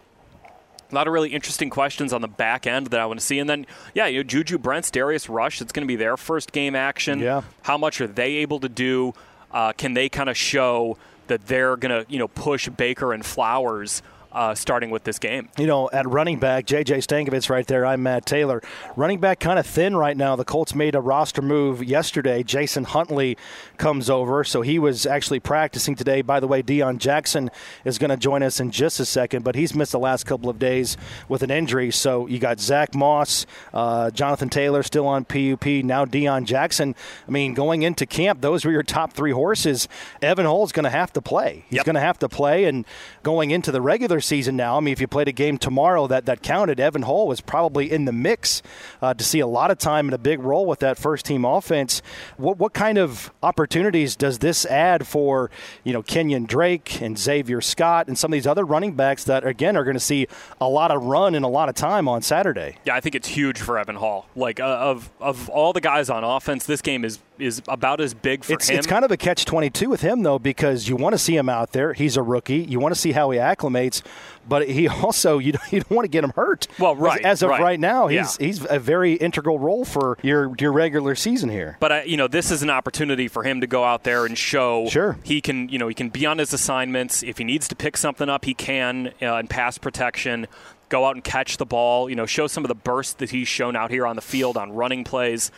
a 0.91 0.95
lot 0.95 1.07
of 1.07 1.13
really 1.13 1.29
interesting 1.29 1.69
questions 1.69 2.13
on 2.13 2.21
the 2.21 2.27
back 2.27 2.65
end 2.67 2.87
that 2.87 2.99
I 2.99 3.05
want 3.05 3.19
to 3.19 3.25
see. 3.25 3.39
And 3.39 3.49
then, 3.49 3.65
yeah, 3.93 4.05
you 4.07 4.19
know, 4.19 4.23
Juju 4.23 4.57
Brents, 4.57 4.89
Darius 4.91 5.29
Rush, 5.29 5.61
it's 5.61 5.71
going 5.71 5.85
to 5.85 5.87
be 5.87 5.95
their 5.95 6.15
first 6.17 6.51
game 6.51 6.75
action. 6.75 7.19
Yeah. 7.19 7.41
How 7.63 7.77
much 7.77 8.01
are 8.01 8.07
they 8.07 8.35
able 8.37 8.59
to 8.59 8.69
do? 8.69 9.13
Uh, 9.51 9.71
can 9.73 9.93
they 9.93 10.09
kind 10.09 10.29
of 10.29 10.37
show 10.37 10.97
that 11.27 11.45
they're 11.47 11.75
going 11.75 12.05
to, 12.05 12.11
you 12.11 12.17
know, 12.19 12.27
push 12.27 12.69
Baker 12.69 13.13
and 13.13 13.25
Flowers 13.25 14.01
uh, 14.31 14.53
starting 14.55 14.89
with 14.89 15.03
this 15.03 15.19
game? 15.19 15.49
You 15.57 15.67
know, 15.67 15.89
at 15.91 16.07
running 16.07 16.39
back, 16.39 16.65
JJ 16.65 16.97
Stankevitz 17.05 17.49
right 17.49 17.65
there. 17.65 17.85
I'm 17.85 18.03
Matt 18.03 18.25
Taylor. 18.25 18.61
Running 18.95 19.19
back 19.19 19.39
kind 19.39 19.57
of 19.59 19.65
thin 19.65 19.95
right 19.95 20.15
now. 20.15 20.35
The 20.35 20.45
Colts 20.45 20.75
made 20.75 20.95
a 20.95 21.01
roster 21.01 21.41
move 21.41 21.83
yesterday. 21.83 22.43
Jason 22.43 22.83
Huntley 22.83 23.37
comes 23.77 24.09
over, 24.09 24.43
so 24.43 24.61
he 24.61 24.77
was 24.79 25.05
actually 25.05 25.39
practicing 25.39 25.95
today. 25.95 26.21
By 26.21 26.39
the 26.39 26.47
way, 26.47 26.61
Deon 26.61 26.97
Jackson 26.99 27.49
is 27.85 27.97
going 27.97 28.09
to 28.11 28.17
join 28.17 28.43
us 28.43 28.59
in 28.59 28.71
just 28.71 28.99
a 28.99 29.05
second, 29.05 29.43
but 29.43 29.55
he's 29.55 29.73
missed 29.73 29.91
the 29.93 29.99
last 29.99 30.25
couple 30.25 30.49
of 30.49 30.59
days 30.59 30.97
with 31.27 31.43
an 31.43 31.51
injury. 31.51 31.91
So 31.91 32.27
you 32.27 32.39
got 32.39 32.59
Zach 32.59 32.93
Moss, 32.93 33.45
uh, 33.73 34.11
Jonathan 34.11 34.49
Taylor 34.49 34.83
still 34.83 35.07
on 35.07 35.25
PUP, 35.25 35.65
now 35.83 36.05
Deon 36.05 36.45
Jackson. 36.45 36.95
I 37.27 37.31
mean, 37.31 37.53
going 37.53 37.81
into 37.83 38.05
camp, 38.05 38.41
those 38.41 38.65
were 38.65 38.71
your 38.71 38.83
top 38.83 39.13
three 39.13 39.31
horses. 39.31 39.87
Evan 40.21 40.45
Hull's 40.45 40.71
going 40.71 40.83
to 40.83 40.89
have 40.89 41.11
to 41.13 41.21
play. 41.21 41.65
He's 41.69 41.77
Yep. 41.77 41.85
going 41.85 41.95
to 41.95 42.01
have 42.01 42.19
to 42.19 42.29
play, 42.29 42.65
and 42.65 42.85
going 43.23 43.51
into 43.51 43.71
the 43.71 43.81
regular 43.81 44.18
season 44.21 44.55
now, 44.55 44.77
I 44.77 44.79
mean, 44.79 44.91
if 44.91 45.01
you 45.01 45.07
played 45.07 45.27
a 45.27 45.31
game 45.31 45.57
tomorrow 45.57 46.07
that, 46.07 46.25
that 46.25 46.41
counted, 46.41 46.79
Evan 46.79 47.03
Hull 47.03 47.27
was 47.27 47.41
probably 47.41 47.91
in 47.91 48.05
the 48.05 48.11
mix 48.11 48.61
uh, 49.01 49.13
to 49.13 49.23
see 49.23 49.39
a 49.39 49.47
lot 49.47 49.71
of 49.71 49.77
time 49.77 50.07
and 50.07 50.13
a 50.13 50.17
big 50.17 50.39
role 50.39 50.65
with 50.65 50.79
that 50.79 50.97
first 50.97 51.25
team 51.25 51.45
offense. 51.45 52.01
What, 52.37 52.57
what 52.57 52.73
kind 52.73 52.97
of 52.97 53.31
opportunities 53.43 54.15
does 54.15 54.39
this 54.39 54.65
add 54.65 55.07
for, 55.07 55.49
you 55.83 55.93
know, 55.93 56.01
Kenyon 56.01 56.45
Drake 56.45 57.01
and 57.01 57.15
Zavier 57.17 57.63
Scott 57.63 58.07
and 58.07 58.17
some 58.17 58.31
of 58.31 58.33
these 58.33 58.47
other 58.47 58.63
running 58.65 58.93
backs 58.93 59.23
that, 59.25 59.45
again, 59.45 59.75
are 59.77 59.83
going 59.83 59.95
to 59.95 59.99
see 59.99 60.27
a 60.61 60.67
lot 60.67 60.91
of 60.91 61.03
run 61.03 61.35
and 61.35 61.43
a 61.45 61.49
lot 61.49 61.69
of 61.69 61.75
time 61.75 62.07
on 62.07 62.21
Saturday? 62.21 62.77
Yeah, 62.85 62.95
I 62.95 62.99
think 63.01 63.15
it's 63.15 63.27
huge 63.27 63.59
for 63.59 63.77
Evan 63.77 63.95
Hull. 63.95 64.27
Like 64.35 64.59
uh, 64.59 64.63
of 64.65 65.09
of 65.19 65.49
all 65.49 65.73
the 65.73 65.81
guys 65.81 66.09
on 66.09 66.23
offense, 66.23 66.65
this 66.65 66.81
game 66.81 67.03
is 67.05 67.19
is 67.37 67.61
about 67.69 68.01
as 68.01 68.13
big 68.13 68.43
for 68.43 68.51
It's, 68.51 68.67
him. 68.69 68.77
it's 68.77 68.85
kind 68.87 69.05
of 69.05 69.11
a 69.11 69.15
catch 69.17 69.45
22 69.45 69.89
with 69.89 70.01
him, 70.01 70.23
though, 70.23 70.37
because 70.39 70.89
you 70.89 70.97
want 70.97 71.13
to 71.13 71.17
see 71.17 71.37
him 71.37 71.47
out 71.47 71.71
there. 71.71 71.93
He's 71.93 72.17
a 72.17 72.21
rookie. 72.21 72.57
You 72.57 72.81
want 72.81 72.93
to 72.93 72.99
see 72.99 73.13
how 73.13 73.29
he 73.31 73.39
acclimates, 73.39 74.01
but 74.47 74.67
he 74.69 74.87
also, 75.03 75.37
you 75.37 75.51
don't, 75.53 75.71
you 75.73 75.79
don't 75.81 75.91
want 75.91 76.05
to 76.05 76.09
get 76.09 76.23
him 76.23 76.31
hurt. 76.35 76.67
Well, 76.79 76.93
As- 76.93 76.97
right, 76.99 77.21
As, 77.25 77.43
of 77.43 77.49
right. 77.49 77.61
right, 77.61 77.79
now, 77.79 78.07
Yeah. 78.07 78.21
he's, 78.21 78.37
he's 78.37 78.65
a 78.69 78.79
very 78.79 79.13
integral 79.13 79.59
role 79.59 79.85
for 79.85 80.17
your, 80.21 80.53
your 80.59 80.71
regular 80.71 81.15
season 81.15 81.49
here. 81.49 81.77
But 81.79 81.91
I, 81.91 82.03
you 82.03 82.17
know, 82.17 82.27
this 82.27 82.51
is 82.51 82.63
an 82.63 82.69
opportunity 82.69 83.27
for 83.27 83.43
him 83.43 83.61
to 83.61 83.67
go 83.67 83.83
out 83.83 84.03
there 84.03 84.25
and 84.25 84.37
show 84.37 84.87
Sure. 84.89 85.17
he 85.23 85.41
can. 85.41 85.69
You 85.69 85.77
know, 85.77 85.87
he 85.87 85.93
can 85.93 86.09
be 86.09 86.25
on 86.25 86.37
his 86.37 86.53
assignments. 86.53 87.21
If 87.23 87.37
he 87.37 87.43
needs 87.43 87.67
to 87.67 87.75
pick 87.75 87.97
something 87.97 88.29
up, 88.29 88.45
he 88.45 88.53
can 88.53 89.13
uh, 89.21 89.35
in 89.35 89.47
pass 89.47 89.77
protection. 89.77 90.47
Go 90.89 91.05
out 91.05 91.13
and 91.15 91.23
catch 91.23 91.57
the 91.57 91.65
ball. 91.67 92.09
You 92.09 92.15
know, 92.15 92.25
show 92.25 92.47
some 92.47 92.63
of 92.63 92.67
the 92.69 92.75
burst 92.75 93.19
that 93.19 93.29
he's 93.29 93.47
shown 93.47 93.75
out 93.75 93.91
here 93.91 94.07
on 94.07 94.15
the 94.15 94.21
field 94.23 94.57
on 94.57 94.71
running 94.71 95.03
plays. 95.03 95.51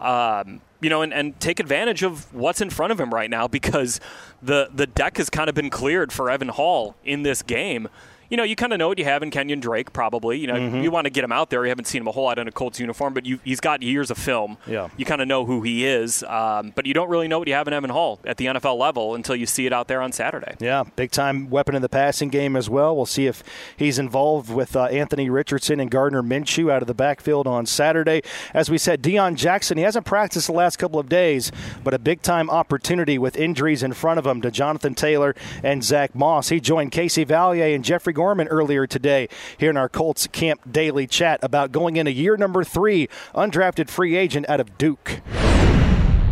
Um, 0.00 0.60
you 0.80 0.90
know, 0.90 1.02
and, 1.02 1.12
and 1.12 1.38
take 1.40 1.58
advantage 1.58 2.02
of 2.02 2.32
what's 2.32 2.60
in 2.60 2.70
front 2.70 2.92
of 2.92 3.00
him 3.00 3.12
right 3.12 3.28
now 3.28 3.48
because 3.48 4.00
the 4.40 4.70
the 4.72 4.86
deck 4.86 5.16
has 5.16 5.28
kind 5.28 5.48
of 5.48 5.54
been 5.54 5.70
cleared 5.70 6.12
for 6.12 6.30
Evan 6.30 6.48
Hull 6.48 6.94
in 7.04 7.22
this 7.22 7.42
game. 7.42 7.88
You 8.30 8.36
know, 8.36 8.42
you 8.42 8.56
kind 8.56 8.72
of 8.72 8.78
know 8.78 8.88
what 8.88 8.98
you 8.98 9.04
have 9.04 9.22
in 9.22 9.30
Kenyon 9.30 9.60
Drake, 9.60 9.92
probably. 9.92 10.38
You 10.38 10.46
know, 10.46 10.54
mm-hmm. 10.54 10.82
you 10.82 10.90
want 10.90 11.04
to 11.06 11.10
get 11.10 11.24
him 11.24 11.32
out 11.32 11.50
there. 11.50 11.64
You 11.64 11.70
haven't 11.70 11.86
seen 11.86 12.02
him 12.02 12.08
a 12.08 12.12
whole 12.12 12.24
lot 12.24 12.38
in 12.38 12.48
a 12.48 12.52
Colts 12.52 12.78
uniform, 12.78 13.14
but 13.14 13.26
you, 13.26 13.40
he's 13.44 13.60
got 13.60 13.82
years 13.82 14.10
of 14.10 14.18
film. 14.18 14.58
Yeah. 14.66 14.88
You 14.96 15.04
kind 15.04 15.20
of 15.20 15.28
know 15.28 15.44
who 15.44 15.62
he 15.62 15.86
is, 15.86 16.22
um, 16.24 16.72
but 16.74 16.86
you 16.86 16.94
don't 16.94 17.08
really 17.08 17.28
know 17.28 17.38
what 17.38 17.48
you 17.48 17.54
have 17.54 17.66
in 17.66 17.74
Evan 17.74 17.90
Hull 17.90 18.20
at 18.24 18.36
the 18.36 18.46
NFL 18.46 18.78
level 18.78 19.14
until 19.14 19.34
you 19.34 19.46
see 19.46 19.66
it 19.66 19.72
out 19.72 19.88
there 19.88 20.02
on 20.02 20.12
Saturday. 20.12 20.56
Yeah, 20.60 20.84
big 20.96 21.10
time 21.10 21.50
weapon 21.50 21.74
in 21.74 21.82
the 21.82 21.88
passing 21.88 22.28
game 22.28 22.56
as 22.56 22.68
well. 22.68 22.94
We'll 22.94 23.06
see 23.06 23.26
if 23.26 23.42
he's 23.76 23.98
involved 23.98 24.52
with 24.52 24.76
uh, 24.76 24.84
Anthony 24.84 25.30
Richardson 25.30 25.80
and 25.80 25.90
Gardner 25.90 26.22
Minshew 26.22 26.70
out 26.70 26.82
of 26.82 26.88
the 26.88 26.94
backfield 26.94 27.46
on 27.46 27.66
Saturday. 27.66 28.22
As 28.52 28.70
we 28.70 28.78
said, 28.78 29.02
Deon 29.02 29.36
Jackson, 29.36 29.78
he 29.78 29.84
hasn't 29.84 30.06
practiced 30.06 30.48
the 30.48 30.52
last 30.52 30.76
couple 30.76 31.00
of 31.00 31.08
days, 31.08 31.50
but 31.82 31.94
a 31.94 31.98
big 31.98 32.22
time 32.22 32.50
opportunity 32.50 33.18
with 33.18 33.36
injuries 33.36 33.82
in 33.82 33.92
front 33.92 34.18
of 34.18 34.26
him 34.26 34.42
to 34.42 34.50
Jonathan 34.50 34.94
Taylor 34.94 35.34
and 35.62 35.82
Zach 35.82 36.14
Moss. 36.14 36.48
He 36.48 36.60
joined 36.60 36.92
Casey 36.92 37.24
Vallier 37.24 37.74
and 37.74 37.84
Jeffrey 37.84 38.12
Gorman 38.18 38.48
earlier 38.48 38.84
today 38.84 39.28
here 39.58 39.70
in 39.70 39.76
our 39.76 39.88
Colts 39.88 40.26
Camp 40.26 40.60
Daily 40.68 41.06
Chat 41.06 41.38
about 41.40 41.70
going 41.70 41.96
into 41.96 42.10
year 42.10 42.36
number 42.36 42.64
three, 42.64 43.08
undrafted 43.32 43.88
free 43.88 44.16
agent 44.16 44.48
out 44.48 44.58
of 44.58 44.76
Duke. 44.76 45.20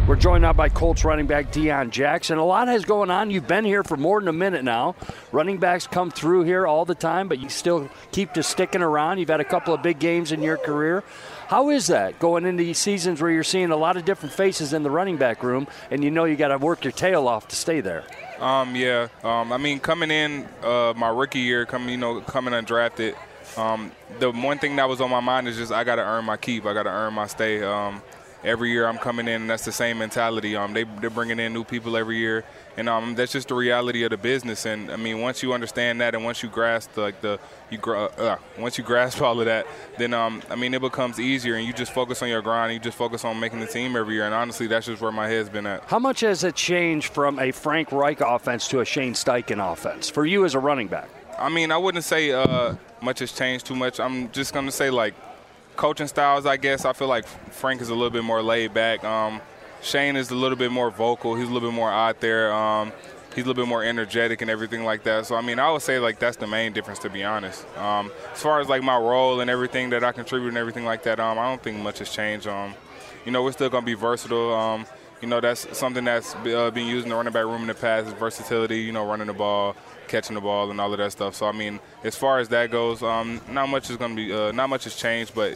We're 0.09 0.17
joined 0.17 0.43
now 0.43 0.53
by 0.53 0.69
Colts 0.69 1.05
running 1.05 1.29
back 1.29 1.53
Deon 1.53 1.91
Jackson. 1.91 2.39
A 2.39 2.45
lot 2.45 2.67
has 2.67 2.85
going 2.85 3.09
on. 3.09 3.31
You've 3.31 3.47
been 3.47 3.65
here 3.65 3.85
for 3.85 3.97
more 3.97 4.19
than 4.19 4.27
a 4.27 4.33
minute 4.33 4.65
now. 4.65 4.97
Running 5.31 5.59
backs 5.59 5.87
come 5.87 6.11
through 6.11 6.43
here 6.43 6.67
all 6.67 6.85
the 6.85 6.97
time, 6.97 7.29
but 7.29 7.39
you 7.39 7.49
still 7.49 7.89
keep 8.11 8.33
to 8.33 8.43
sticking 8.43 8.83
around. 8.83 9.19
You've 9.19 9.29
had 9.29 9.39
a 9.39 9.45
couple 9.45 9.73
of 9.73 9.81
big 9.81 10.01
games 10.01 10.33
in 10.33 10.43
your 10.43 10.57
career. 10.57 11.05
How 11.47 11.71
is 11.71 11.87
that 11.87 12.19
going 12.19 12.47
into 12.47 12.75
seasons 12.75 13.23
where 13.23 13.31
you're 13.31 13.45
seeing 13.45 13.71
a 13.71 13.77
lot 13.77 13.97
of 13.97 14.05
different 14.05 14.35
faces 14.35 14.73
in 14.73 14.83
the 14.83 14.91
running 14.91 15.19
back 15.19 15.45
room, 15.45 15.69
and 15.93 16.03
you 16.03 16.11
know 16.11 16.25
you 16.25 16.35
got 16.35 16.49
to 16.49 16.59
work 16.59 16.83
your 16.83 16.93
tail 16.93 17.29
off 17.29 17.47
to 17.47 17.55
stay 17.55 17.81
there? 17.81 18.03
Um, 18.41 18.77
yeah. 18.77 19.09
Um, 19.25 19.53
I 19.53 19.57
mean, 19.57 19.81
coming 19.81 20.11
in 20.11 20.47
uh, 20.63 20.95
my 20.97 21.09
rookie 21.09 21.41
year, 21.41 21.67
coming 21.67 21.89
you 21.89 21.97
know 21.97 22.21
coming 22.21 22.55
undrafted, 22.55 23.15
um, 23.57 23.93
the 24.19 24.31
one 24.31 24.59
thing 24.59 24.77
that 24.77 24.89
was 24.89 25.01
on 25.01 25.11
my 25.11 25.21
mind 25.21 25.49
is 25.49 25.57
just 25.57 25.73
I 25.73 25.85
got 25.85 25.97
to 25.97 26.03
earn 26.03 26.25
my 26.25 26.37
keep. 26.37 26.67
I 26.67 26.75
got 26.75 26.85
to 26.85 26.91
earn 26.91 27.15
my 27.15 27.27
stay. 27.27 27.63
Um, 27.63 28.03
every 28.45 28.71
year 28.71 28.87
I'm 28.87 28.99
coming 28.99 29.29
in, 29.29 29.43
and 29.43 29.51
that's 29.51 29.65
the 29.65 29.73
same 29.73 29.99
mentality. 29.99 30.57
Um, 30.57 30.73
they 30.73 30.85
they're 30.85 31.11
bringing 31.11 31.39
in 31.39 31.53
new 31.53 31.65
people 31.65 31.97
every 31.97 32.19
year, 32.19 32.45
and 32.77 32.89
um, 32.89 33.15
that's 33.15 33.33
just 33.33 33.49
the 33.49 33.55
reality 33.55 34.03
of 34.05 34.11
the 34.11 34.17
business. 34.17 34.67
And 34.67 34.91
I 34.91 34.97
mean, 34.97 35.21
once 35.21 35.43
you 35.43 35.53
understand 35.53 36.01
that, 36.01 36.15
and 36.15 36.25
once 36.25 36.43
you 36.43 36.49
grasp 36.49 36.97
like 36.97 37.21
the 37.21 37.39
you 37.71 37.79
uh, 37.81 38.37
once 38.59 38.79
you 38.79 38.85
grasp 38.85 39.21
all 39.23 39.39
of 39.41 39.47
that, 39.47 39.67
then 39.99 40.15
um, 40.15 40.43
I 40.51 40.57
mean, 40.57 40.75
it 40.75 40.81
becomes 40.81 41.19
easier, 41.19 41.55
and 41.55 41.67
you 41.67 41.73
just 41.73 41.93
focus 41.93 42.23
on 42.23 42.29
your 42.29 42.43
grind. 42.43 42.73
you 42.73 42.79
just 42.79 42.99
focus 42.99 43.25
on 43.25 43.41
making 43.41 43.61
the 43.61 43.67
team 43.67 43.97
every 43.97 44.15
year. 44.15 44.25
And 44.25 44.35
honestly, 44.35 44.67
that's 44.67 44.87
just 44.87 45.01
where 45.01 45.13
my 45.13 45.29
head's 45.29 45.49
been 45.49 45.67
at. 45.67 45.85
How 45.85 45.99
much 45.99 46.21
has 46.21 46.45
it 46.45 46.55
changed 46.55 47.13
from 47.13 47.39
a 47.39 47.51
Frank 47.51 47.93
Reich 47.93 48.21
offense 48.21 48.69
to 48.69 48.81
a 48.81 48.85
Shane 48.85 49.15
Steichen 49.15 49.73
offense 49.73 50.11
for 50.11 50.27
you 50.27 50.45
as 50.45 50.55
a 50.55 50.59
running 50.59 50.89
back? 50.89 51.09
I 51.39 51.49
mean, 51.49 51.71
I 51.71 51.77
wouldn't 51.77 52.05
say 52.05 52.33
uh, 52.33 52.77
much 53.03 53.19
has 53.19 53.33
changed 53.33 53.67
too 53.67 53.77
much. 53.77 54.01
I'm 54.01 54.31
just 54.33 54.55
going 54.55 54.67
to 54.67 54.73
say 54.73 54.91
like 54.91 55.15
coaching 55.77 56.07
styles, 56.07 56.47
I 56.47 56.57
guess. 56.57 56.85
I 56.85 56.93
feel 56.93 57.09
like 57.09 57.27
Frank 57.27 57.81
is 57.81 57.91
a 57.91 57.95
little 57.95 58.11
bit 58.11 58.25
more 58.25 58.43
laid 58.43 58.73
back. 58.75 59.05
Um, 59.05 59.41
Shane 59.87 60.17
is 60.17 60.31
a 60.31 60.35
little 60.35 60.57
bit 60.57 60.73
more 60.73 60.91
vocal. 60.91 61.37
He's 61.37 61.49
a 61.49 61.53
little 61.53 61.71
bit 61.71 61.75
more 61.75 61.91
out 61.91 62.21
there. 62.21 62.53
Um, 62.53 62.93
he's 63.37 63.45
a 63.45 63.47
little 63.47 63.63
bit 63.63 63.69
more 63.69 63.85
energetic 63.85 64.43
and 64.43 64.51
everything 64.51 64.83
like 64.83 65.05
that. 65.05 65.27
So 65.27 65.37
I 65.37 65.43
mean, 65.43 65.61
I 65.61 65.71
would 65.71 65.83
say 65.83 66.01
like 66.01 66.19
that's 66.19 66.37
the 66.37 66.47
main 66.49 66.73
difference 66.73 66.99
to 67.01 67.11
be 67.11 67.23
honest. 67.23 67.65
Um, 67.79 68.11
as 68.33 68.43
far 68.43 68.61
as 68.61 68.69
like 68.69 68.83
my 68.83 68.99
role 68.99 69.41
and 69.41 69.49
everything 69.49 69.91
that 69.91 70.03
I 70.03 70.11
contribute 70.11 70.49
and 70.49 70.59
everything 70.59 70.85
like 70.85 71.05
that, 71.05 71.21
um, 71.21 71.39
I 71.39 71.49
don't 71.49 71.63
think 71.63 71.79
much 71.79 72.01
has 72.01 72.11
changed. 72.11 72.49
Um, 72.49 72.75
you 73.25 73.31
know, 73.31 73.45
we're 73.45 73.53
still 73.53 73.71
gonna 73.71 73.87
be 73.87 73.95
versatile. 73.95 74.53
Um, 74.53 74.87
you 75.23 75.29
know, 75.29 75.41
that's 75.41 75.79
something 75.79 76.05
that's 76.05 76.35
uh, 76.35 76.71
been 76.73 76.89
used 76.89 77.05
in 77.05 77.11
the 77.11 77.17
running 77.17 77.33
back 77.33 77.45
room 77.45 77.63
in 77.63 77.69
the 77.69 77.75
past 77.75 78.09
is 78.09 78.13
versatility. 78.15 78.81
You 78.81 78.93
know, 78.93 79.07
running 79.07 79.29
the 79.29 79.35
ball, 79.35 79.77
catching 80.09 80.35
the 80.35 80.41
ball, 80.41 80.69
and 80.69 80.81
all 80.81 80.93
of 80.93 80.99
that 80.99 81.13
stuff. 81.13 81.37
So 81.37 81.47
I 81.47 81.53
mean, 81.53 81.79
as 82.03 82.17
far 82.17 82.41
as 82.41 82.49
that 82.49 82.73
goes, 82.73 83.05
um, 83.05 83.41
not 83.49 83.69
much 83.69 83.89
is 83.89 83.99
to 83.99 84.15
be, 84.15 84.33
uh, 84.33 84.51
not 84.51 84.69
much 84.69 84.83
has 84.83 84.97
changed, 84.97 85.33
but 85.33 85.55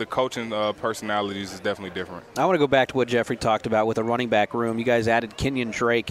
the 0.00 0.06
coaching 0.06 0.52
uh, 0.52 0.72
personalities 0.72 1.52
is 1.52 1.60
definitely 1.60 1.90
different. 1.90 2.24
I 2.36 2.44
want 2.46 2.54
to 2.54 2.58
go 2.58 2.66
back 2.66 2.88
to 2.88 2.96
what 2.96 3.06
Jeffrey 3.06 3.36
talked 3.36 3.66
about 3.66 3.86
with 3.86 3.96
the 3.96 4.02
running 4.02 4.28
back 4.28 4.54
room. 4.54 4.78
You 4.78 4.84
guys 4.84 5.06
added 5.06 5.36
Kenyon 5.36 5.70
Drake 5.70 6.10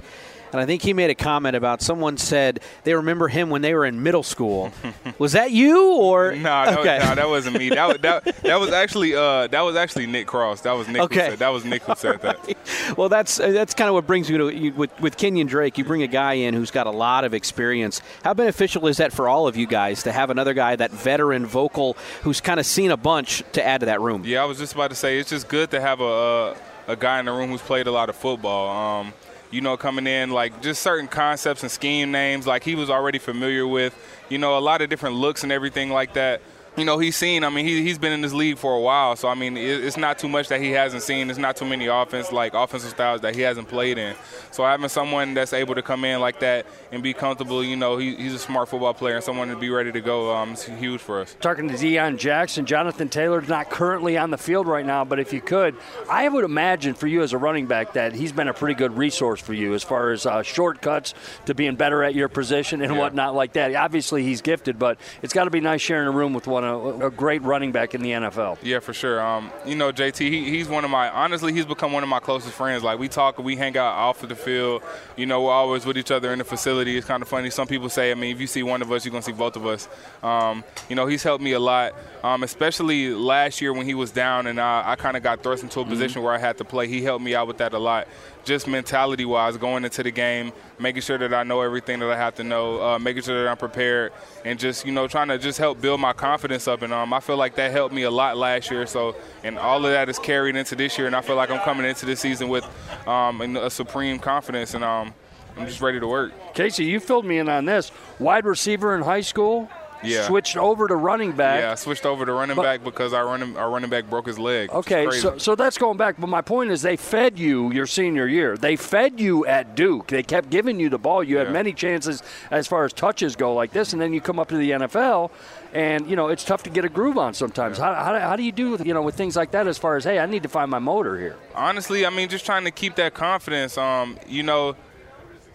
and 0.52 0.60
I 0.60 0.66
think 0.66 0.82
he 0.82 0.94
made 0.94 1.10
a 1.10 1.16
comment 1.16 1.56
about 1.56 1.82
someone 1.82 2.18
said 2.18 2.62
they 2.84 2.94
remember 2.94 3.28
him 3.28 3.50
when 3.50 3.62
they 3.62 3.74
were 3.74 3.86
in 3.86 4.02
middle 4.02 4.24
school. 4.24 4.72
was 5.20 5.34
that 5.34 5.52
you 5.52 5.94
or 5.94 6.32
no? 6.36 6.44
That, 6.44 6.80
okay. 6.80 7.00
no, 7.00 7.16
that 7.16 7.30
wasn't 7.30 7.58
me. 7.58 7.70
That, 7.70 8.02
that, 8.02 8.42
that 8.42 8.60
was 8.60 8.70
actually 8.74 9.16
uh, 9.16 9.48
that 9.48 9.62
was 9.62 9.76
actually 9.76 10.08
Nick 10.08 10.28
Cross. 10.28 10.62
That 10.62 10.74
was 10.74 10.88
Nick. 10.88 11.02
Okay. 11.04 11.26
Who 11.26 11.30
said, 11.32 11.40
that 11.40 11.50
was 11.50 11.66
Nick 11.66 11.84
who 11.84 11.96
said 11.96 12.10
right. 12.24 12.44
that. 12.44 12.58
Well, 12.98 13.10
that's 13.10 13.40
uh, 13.40 13.52
that's 13.52 13.74
kind 13.74 13.88
of 13.88 13.94
what 13.94 14.08
brings 14.08 14.30
you 14.30 14.38
to 14.38 14.50
you, 14.50 14.74
with 14.74 15.00
with 15.00 15.18
Kenyon 15.18 15.48
Drake. 15.48 15.78
You 15.78 15.84
bring 15.84 16.04
a 16.04 16.08
guy 16.08 16.34
in 16.34 16.54
who's 16.54 16.72
got 16.72 16.88
a 16.88 16.92
lot 16.92 17.24
of 17.24 17.34
experience. 17.34 18.02
How 18.24 18.34
beneficial 18.34 18.88
is 18.88 18.98
that 18.98 19.14
for 19.14 19.28
all 19.28 19.48
of 19.48 19.58
you 19.58 19.68
guys 19.68 20.04
to 20.04 20.12
have 20.12 20.30
another 20.30 20.54
guy, 20.54 20.76
that 20.76 20.92
veteran 20.92 21.46
vocal, 21.46 21.98
who's 22.24 22.42
kind 22.42 22.60
of 22.60 22.66
seen 22.66 22.92
a 22.92 22.98
bunch 22.98 23.44
to 23.54 23.66
add 23.66 23.82
to 23.82 23.86
that 23.88 24.02
room? 24.02 24.24
Yeah, 24.26 24.42
I 24.42 24.46
was 24.46 24.58
just 24.58 24.74
about 24.74 24.90
to 24.90 24.96
say 24.96 25.20
it's 25.20 25.30
just 25.30 25.48
good 25.48 25.72
to 25.72 25.82
have 25.82 26.02
a 26.02 26.10
a, 26.10 26.56
a 26.88 26.96
guy 26.96 27.20
in 27.20 27.26
the 27.26 27.32
room 27.32 27.50
who's 27.50 27.62
played 27.62 27.88
a 27.88 27.92
lot 27.92 28.10
of 28.10 28.16
football. 28.16 29.00
Um, 29.02 29.14
you 29.52 29.62
know, 29.62 29.78
coming 29.78 30.06
in, 30.06 30.30
like 30.30 30.62
just 30.62 30.82
certain 30.82 31.08
concepts 31.08 31.64
and 31.64 31.72
scheme 31.72 32.12
names, 32.12 32.46
like 32.46 32.64
he 32.64 32.76
was 32.76 32.90
already 32.90 33.18
familiar 33.18 33.66
with, 33.66 33.96
you 34.30 34.38
know, 34.38 34.58
a 34.58 34.60
lot 34.60 34.82
of 34.82 34.90
different 34.90 35.16
looks 35.16 35.44
and 35.44 35.52
everything 35.52 35.90
like 35.90 36.14
that 36.14 36.42
you 36.78 36.86
know, 36.86 36.98
he's 36.98 37.16
seen. 37.16 37.44
I 37.44 37.50
mean, 37.50 37.66
he, 37.66 37.82
he's 37.82 37.98
been 37.98 38.12
in 38.12 38.22
this 38.22 38.34
league 38.34 38.58
for 38.58 38.76
a 38.76 38.80
while, 38.80 39.16
so 39.16 39.28
I 39.28 39.36
mean, 39.36 39.58
it, 39.58 39.84
it's 39.84 39.98
not 39.98 40.20
too 40.20 40.30
much 40.30 40.48
that 40.50 40.62
he 40.62 40.72
hasn't 40.72 41.04
seen. 41.04 41.30
It's 41.30 41.40
not 41.40 41.56
too 41.56 41.66
many 41.66 41.88
offense 41.88 42.32
like 42.32 42.54
offensive 42.54 42.92
styles 42.92 43.22
that 43.22 43.36
he 43.36 43.42
hasn't 43.42 43.68
played 43.68 43.98
in. 43.98 44.16
So 44.52 44.64
having 44.64 44.90
someone 44.90 45.34
that's 45.34 45.54
able 45.54 45.76
to 45.76 45.82
come 45.82 46.06
in 46.06 46.20
like 46.20 46.40
that 46.40 46.66
and 46.92 47.04
be 47.04 47.14
comfortable, 47.14 47.64
you 47.64 47.76
know, 47.76 47.98
he, 47.98 48.16
he's 48.16 48.34
a 48.34 48.40
smart 48.40 48.70
football 48.70 48.94
player 48.94 49.16
and 49.16 49.24
someone 49.24 49.50
to 49.50 49.56
be 49.56 49.70
ready 49.70 49.92
to 49.92 50.02
go 50.02 50.36
um, 50.36 50.54
is 50.54 50.64
huge 50.64 51.02
for 51.02 51.22
us. 51.22 51.36
Talking 51.42 51.68
to 51.70 51.76
Deon 51.76 52.18
Jackson, 52.18 52.66
Jonathan 52.66 53.10
Taylor's 53.10 53.48
not 53.48 53.70
currently 53.70 54.18
on 54.18 54.32
the 54.32 54.38
field 54.38 54.68
right 54.68 54.86
now, 54.86 55.04
but 55.04 55.20
if 55.20 55.34
you 55.34 55.42
could, 55.42 55.76
I 56.10 56.28
would 56.28 56.46
imagine 56.46 56.94
for 56.94 57.08
you 57.08 57.22
as 57.22 57.34
a 57.34 57.38
running 57.38 57.68
back 57.68 57.94
that 57.94 58.14
he's 58.14 58.32
been 58.32 58.48
a 58.48 58.54
pretty 58.54 58.76
good 58.76 58.98
resource 58.98 59.42
for 59.42 59.54
you 59.54 59.74
as 59.74 59.84
far 59.84 60.12
as 60.12 60.26
uh, 60.26 60.44
shortcuts 60.44 61.14
to 61.46 61.54
being 61.54 61.76
better 61.76 62.04
at 62.04 62.16
your 62.16 62.30
position 62.30 62.82
and 62.82 62.94
yeah. 62.94 63.00
whatnot 63.00 63.36
like 63.36 63.54
that. 63.54 63.76
Obviously, 63.76 64.24
he's 64.24 64.42
gifted, 64.42 64.80
but 64.80 64.98
it's 65.22 65.34
got 65.34 65.46
to 65.46 65.50
be 65.50 65.60
nice 65.60 65.82
sharing 65.82 66.08
a 66.08 66.12
room 66.12 66.34
with 66.34 66.48
one 66.48 66.59
of 66.64 67.02
a 67.02 67.10
great 67.10 67.42
running 67.44 67.72
back 67.72 67.94
in 67.94 68.02
the 68.02 68.12
NFL. 68.12 68.58
Yeah, 68.62 68.80
for 68.80 68.94
sure. 68.94 69.22
Um, 69.22 69.52
you 69.66 69.76
know, 69.76 69.92
JT, 69.92 70.20
he, 70.20 70.50
he's 70.50 70.68
one 70.68 70.86
of 70.86 70.92
my 70.92 71.10
honestly, 71.10 71.54
he's 71.54 71.66
become 71.66 71.92
one 71.92 72.04
of 72.04 72.10
my 72.10 72.20
closest 72.20 72.54
friends. 72.54 72.84
Like 72.84 73.00
we 73.00 73.08
talk, 73.08 73.38
we 73.38 73.56
hang 73.56 73.78
out 73.78 73.94
off 73.94 74.24
of 74.24 74.30
the 74.30 74.36
field. 74.36 74.84
You 75.16 75.26
know, 75.26 75.44
we're 75.44 75.52
always 75.52 75.86
with 75.86 75.98
each 75.98 76.12
other 76.12 76.32
in 76.32 76.40
the 76.40 76.46
facility. 76.46 76.98
It's 76.98 77.08
kind 77.08 77.22
of 77.22 77.28
funny. 77.28 77.50
Some 77.50 77.68
people 77.68 77.90
say, 77.90 78.12
I 78.12 78.16
mean, 78.16 78.34
if 78.34 78.42
you 78.42 78.48
see 78.48 78.64
one 78.64 78.82
of 78.82 78.92
us, 78.92 79.06
you're 79.06 79.12
gonna 79.12 79.22
see 79.22 79.32
both 79.32 79.56
of 79.56 79.66
us. 79.66 79.88
Um, 80.24 80.64
you 80.90 80.96
know, 80.96 81.08
he's 81.08 81.24
helped 81.24 81.44
me 81.44 81.54
a 81.54 81.60
lot, 81.60 81.94
um, 82.24 82.44
especially 82.44 83.14
last 83.14 83.62
year 83.62 83.74
when 83.74 83.86
he 83.86 83.94
was 83.94 84.12
down 84.12 84.48
and 84.48 84.60
I, 84.60 84.92
I 84.92 84.96
kind 84.96 85.18
of 85.18 85.24
got 85.24 85.44
thrust 85.44 85.64
into 85.64 85.80
a 85.80 85.84
mm-hmm. 85.84 85.92
position 85.92 86.16
mm-hmm. 86.20 86.26
where 86.26 86.34
I 86.34 86.40
had 86.40 86.58
to 86.58 86.66
play. 86.66 86.88
He 86.88 87.04
helped 87.04 87.24
me 87.24 87.36
out 87.36 87.48
with 87.48 87.58
that 87.58 87.74
a 87.74 87.80
lot 87.80 88.08
just 88.50 88.68
mentality 88.68 89.26
wise, 89.26 89.56
going 89.58 89.86
into 89.86 90.02
the 90.02 90.10
game, 90.10 90.52
making 90.80 91.04
sure 91.04 91.20
that 91.20 91.32
I 91.34 91.44
know 91.44 91.62
everything 91.62 92.00
that 92.00 92.10
I 92.10 92.18
have 92.18 92.34
to 92.36 92.44
know, 92.44 92.82
uh, 92.82 93.00
making 93.00 93.22
sure 93.22 93.44
that 93.44 93.50
I'm 93.50 93.58
prepared, 93.58 94.12
and 94.44 94.58
just 94.60 94.88
you 94.88 94.92
know 94.92 95.08
trying 95.08 95.28
to 95.28 95.38
just 95.38 95.60
help 95.60 95.80
build 95.80 96.02
my 96.02 96.14
confidence 96.14 96.68
up. 96.68 96.82
And 96.82 96.92
um, 96.92 97.14
I 97.14 97.20
feel 97.20 97.38
like 97.38 97.56
that 97.56 97.72
helped 97.72 97.94
me 97.94 98.04
a 98.04 98.12
lot 98.12 98.38
last 98.38 98.72
year. 98.72 98.88
So 98.88 99.16
and 99.44 99.60
all 99.60 99.86
of 99.86 99.92
that 99.92 100.10
is 100.10 100.18
carried 100.18 100.56
into 100.56 100.76
this 100.76 100.98
year, 100.98 101.06
and 101.06 101.16
I 101.16 101.22
feel 101.22 101.36
like 101.36 101.52
I'm 101.52 101.60
coming 101.60 101.86
into 101.86 102.08
this 102.08 102.20
season 102.20 102.50
with 102.50 102.66
um, 103.08 103.40
a 103.56 103.70
supreme 103.70 104.18
confidence, 104.18 104.74
and 104.74 104.84
um, 104.84 105.14
I'm 105.56 105.68
just 105.68 105.80
ready 105.80 106.00
to 106.00 106.08
work. 106.08 106.34
Casey, 106.56 106.86
you 106.86 107.00
filled 107.00 107.26
me 107.26 107.38
in 107.38 107.48
on 107.48 107.66
this. 107.66 107.92
Wide 108.18 108.46
receiver 108.46 108.96
in 108.96 109.04
high 109.04 109.22
school, 109.22 109.70
yeah. 110.04 110.28
switched 110.28 110.58
over 110.58 110.88
to 110.88 110.96
running 110.96 111.32
back. 111.32 111.62
Yeah, 111.62 111.72
I 111.72 111.76
switched 111.76 112.06
over 112.06 112.26
to 112.26 112.32
running 112.34 112.56
but, 112.56 112.64
back 112.64 112.84
because 112.84 113.14
our 113.14 113.26
running 113.26 113.58
our 113.58 113.70
running 113.70 113.90
back 113.90 114.10
broke 114.10 114.28
his 114.28 114.40
leg. 114.40 114.70
Okay, 114.70 115.10
so 115.12 115.38
so 115.38 115.56
that's 115.56 115.78
going 115.78 115.98
back. 115.98 116.16
But 116.20 116.28
my 116.28 116.42
point 116.42 116.72
is, 116.72 116.82
they 116.82 116.96
fed 116.96 117.40
you 117.40 117.72
your 117.72 117.86
senior 117.86 118.28
year. 118.28 118.58
They 118.58 118.76
fed 118.76 119.20
you 119.20 119.46
at 119.46 119.76
Duke. 119.76 120.08
They 120.08 120.24
kept 120.24 120.50
giving 120.50 120.80
you 120.80 120.90
the 120.90 120.98
ball. 120.98 121.24
You 121.24 121.38
had 121.38 121.48
yeah. 121.48 121.54
many 121.54 121.74
chances 121.74 122.24
as 122.52 122.68
far 122.68 122.86
as 122.86 122.94
touches 122.94 123.36
go, 123.36 123.54
like 123.54 123.72
this, 123.72 123.94
and 123.94 124.02
then 124.02 124.14
you 124.14 124.22
come 124.22 124.40
up 124.40 124.50
to 124.50 124.58
the 124.58 124.72
NFL, 124.72 125.32
and 125.74 126.10
you 126.10 126.16
know 126.16 126.28
it's 126.28 126.44
tough 126.44 126.64
to 126.64 126.70
get 126.70 126.86
a 126.86 126.90
groove 126.90 127.18
on 127.18 127.34
sometimes. 127.34 127.78
Yeah. 127.78 127.94
How, 127.94 128.14
how, 128.14 128.20
how 128.20 128.36
do 128.36 128.44
you 128.44 128.52
do 128.52 128.72
with 128.72 128.86
you 128.86 128.94
know 128.94 129.02
with 129.02 129.16
things 129.16 129.36
like 129.36 129.52
that? 129.52 129.68
As 129.68 129.78
far 129.78 129.96
as 129.96 130.04
hey, 130.04 130.20
I 130.20 130.26
need 130.26 130.44
to 130.44 130.50
find 130.50 130.70
my 130.72 130.80
motor 130.80 131.18
here. 131.18 131.38
Honestly, 131.56 132.06
I 132.06 132.10
mean, 132.10 132.30
just 132.30 132.46
trying 132.46 132.66
to 132.66 132.72
keep 132.72 132.96
that 132.96 133.14
confidence. 133.14 133.78
Um, 133.78 134.18
you 134.28 134.44
know 134.44 134.76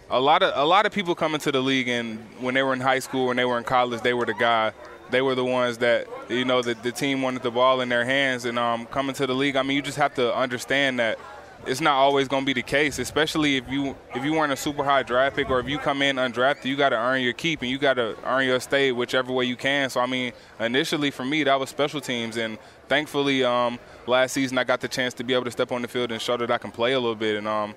a 0.09 0.19
lot 0.19 0.43
of 0.43 0.53
a 0.55 0.65
lot 0.65 0.85
of 0.85 0.91
people 0.91 1.15
come 1.15 1.33
into 1.33 1.51
the 1.51 1.61
league 1.61 1.87
and 1.87 2.19
when 2.39 2.53
they 2.53 2.63
were 2.63 2.73
in 2.73 2.79
high 2.79 2.99
school 2.99 3.27
when 3.27 3.37
they 3.37 3.45
were 3.45 3.57
in 3.57 3.63
college 3.63 4.01
they 4.01 4.13
were 4.13 4.25
the 4.25 4.33
guy. 4.33 4.71
They 5.11 5.21
were 5.21 5.35
the 5.35 5.45
ones 5.45 5.77
that 5.79 6.07
you 6.29 6.45
know 6.45 6.63
the, 6.63 6.73
the 6.73 6.91
team 6.91 7.21
wanted 7.21 7.43
the 7.43 7.51
ball 7.51 7.81
in 7.81 7.89
their 7.89 8.05
hands 8.05 8.45
and 8.45 8.57
um, 8.57 8.87
coming 8.87 9.13
to 9.15 9.27
the 9.27 9.35
league 9.35 9.55
i 9.55 9.61
mean 9.61 9.75
you 9.75 9.83
just 9.83 9.99
have 9.99 10.15
to 10.15 10.35
understand 10.35 10.99
that 10.99 11.19
it's 11.67 11.79
not 11.79 11.93
always 11.93 12.27
going 12.27 12.41
to 12.41 12.45
be 12.45 12.53
the 12.53 12.63
case 12.63 12.97
especially 12.97 13.55
if 13.55 13.69
you 13.69 13.95
if 14.15 14.25
you 14.25 14.33
weren't 14.33 14.51
a 14.51 14.55
super 14.55 14.83
high 14.83 15.03
draft 15.03 15.35
pick 15.35 15.49
or 15.49 15.59
if 15.59 15.69
you 15.69 15.77
come 15.77 16.01
in 16.01 16.15
undrafted 16.15 16.65
you 16.65 16.75
got 16.75 16.89
to 16.89 16.97
earn 16.97 17.21
your 17.21 17.33
keep 17.33 17.61
and 17.61 17.69
you 17.69 17.77
got 17.77 17.93
to 17.93 18.17
earn 18.25 18.45
your 18.47 18.59
stay 18.59 18.91
whichever 18.91 19.31
way 19.31 19.45
you 19.45 19.55
can. 19.55 19.91
So 19.91 20.01
i 20.01 20.07
mean 20.07 20.33
initially 20.59 21.11
for 21.11 21.23
me 21.23 21.43
that 21.43 21.59
was 21.59 21.69
special 21.69 22.01
teams 22.01 22.37
and 22.37 22.57
thankfully 22.87 23.43
um, 23.43 23.77
last 24.07 24.33
season 24.33 24.57
i 24.57 24.63
got 24.63 24.81
the 24.81 24.87
chance 24.87 25.13
to 25.15 25.23
be 25.23 25.35
able 25.35 25.45
to 25.45 25.51
step 25.51 25.71
on 25.71 25.83
the 25.83 25.87
field 25.87 26.11
and 26.11 26.19
show 26.19 26.35
that 26.35 26.49
i 26.49 26.57
can 26.57 26.71
play 26.71 26.93
a 26.93 26.99
little 26.99 27.15
bit 27.15 27.35
and 27.35 27.47
um, 27.47 27.75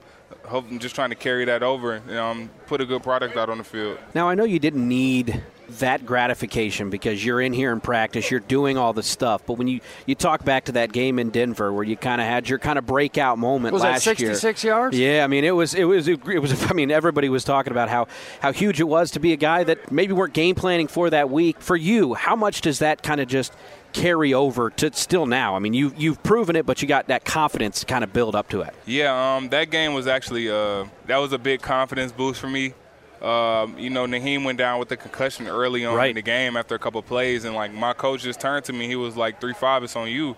I'm 0.51 0.79
just 0.79 0.95
trying 0.95 1.11
to 1.11 1.17
carry 1.17 1.45
that 1.45 1.63
over 1.63 1.95
and 1.95 2.11
um, 2.13 2.51
put 2.67 2.81
a 2.81 2.87
good 2.87 3.03
product 3.03 3.37
out 3.37 3.49
on 3.51 3.59
the 3.59 3.65
field. 3.65 3.99
Now, 4.15 4.29
I 4.29 4.35
know 4.35 4.45
you 4.45 4.59
didn't 4.59 4.87
need 4.87 5.43
that 5.69 6.07
gratification 6.07 6.91
because 6.91 7.25
you're 7.25 7.41
in 7.41 7.53
here 7.53 7.73
in 7.73 7.81
practice, 7.81 8.31
you're 8.31 8.41
doing 8.41 8.79
all 8.79 8.93
the 8.93 9.03
stuff. 9.03 9.45
But 9.47 9.55
when 9.55 9.69
you, 9.69 9.81
you 10.07 10.15
talk 10.15 10.45
back 10.45 10.65
to 10.67 10.73
that 10.73 10.93
game 10.93 11.19
in 11.19 11.31
Denver 11.31 11.73
where 11.73 11.85
you 11.85 11.97
kind 11.97 12.21
of 12.21 12.27
had 12.27 12.49
your 12.49 12.59
kind 12.59 12.79
of 12.79 12.87
breakout 12.87 13.39
moment 13.39 13.73
was 13.73 13.83
last 13.83 14.05
that 14.05 14.17
66 14.19 14.65
year. 14.65 14.73
yards? 14.73 14.99
Yeah, 14.99 15.25
I 15.25 15.27
mean 15.27 15.45
it 15.45 15.51
was 15.51 15.75
it 15.75 15.85
was 15.85 16.09
it 16.09 16.25
was 16.25 16.63
I 16.71 16.73
mean 16.73 16.91
everybody 16.91 17.29
was 17.29 17.45
talking 17.45 17.71
about 17.71 17.89
how 17.89 18.09
how 18.41 18.53
huge 18.53 18.81
it 18.81 18.89
was 18.89 19.11
to 19.13 19.21
be 19.21 19.33
a 19.33 19.37
guy 19.37 19.65
that 19.65 19.93
maybe 19.93 20.13
weren't 20.13 20.35
game 20.35 20.55
planning 20.55 20.89
for 20.89 21.11
that 21.11 21.31
week. 21.31 21.61
For 21.61 21.77
you, 21.77 22.15
how 22.15 22.37
much 22.37 22.61
does 22.61 22.79
that 22.79 23.03
kind 23.03 23.21
of 23.21 23.29
just 23.29 23.53
carry 23.93 24.33
over 24.35 24.71
to 24.71 24.93
still 24.93 25.27
now? 25.27 25.55
I 25.55 25.59
mean, 25.59 25.75
you 25.75 25.93
you've 25.97 26.23
proven 26.23 26.57
it, 26.57 26.67
but 26.67 26.81
you 26.83 26.89
got 26.89 27.09
that 27.09 27.25
confidence 27.25 27.81
to 27.81 27.87
kind 27.87 28.05
of 28.05 28.13
build 28.13 28.35
up 28.35 28.49
to 28.51 28.63
it. 28.63 28.75
Yeah, 28.87 29.37
um, 29.37 29.49
that 29.51 29.71
game 29.71 29.95
was 29.95 30.07
actually 30.07 30.49
uh, 30.51 30.87
that 31.07 31.19
was 31.19 31.33
a 31.33 31.39
big 31.39 31.61
confidence 31.61 32.13
boost 32.13 32.41
for 32.41 32.49
me. 32.49 32.75
Um, 33.23 33.79
you 33.79 33.91
know, 33.91 34.07
Nyheim 34.07 34.45
went 34.45 34.59
down 34.59 34.79
with 34.79 34.93
a 34.93 34.97
concussion 34.97 35.49
early 35.49 35.85
on 35.85 35.97
right. 35.97 36.11
in 36.11 36.17
the 36.17 36.23
game 36.23 36.57
after 36.57 36.75
a 36.75 36.79
couple 36.79 37.03
plays, 37.03 37.45
and 37.45 37.55
like 37.55 37.73
my 37.73 37.93
coach 37.93 38.23
just 38.23 38.41
turned 38.41 38.65
to 38.67 38.73
me. 38.73 38.87
He 38.87 38.97
was 38.97 39.17
like, 39.17 39.41
three 39.41 39.55
five, 39.55 39.83
it's 39.83 39.97
on 39.97 40.09
you." 40.09 40.37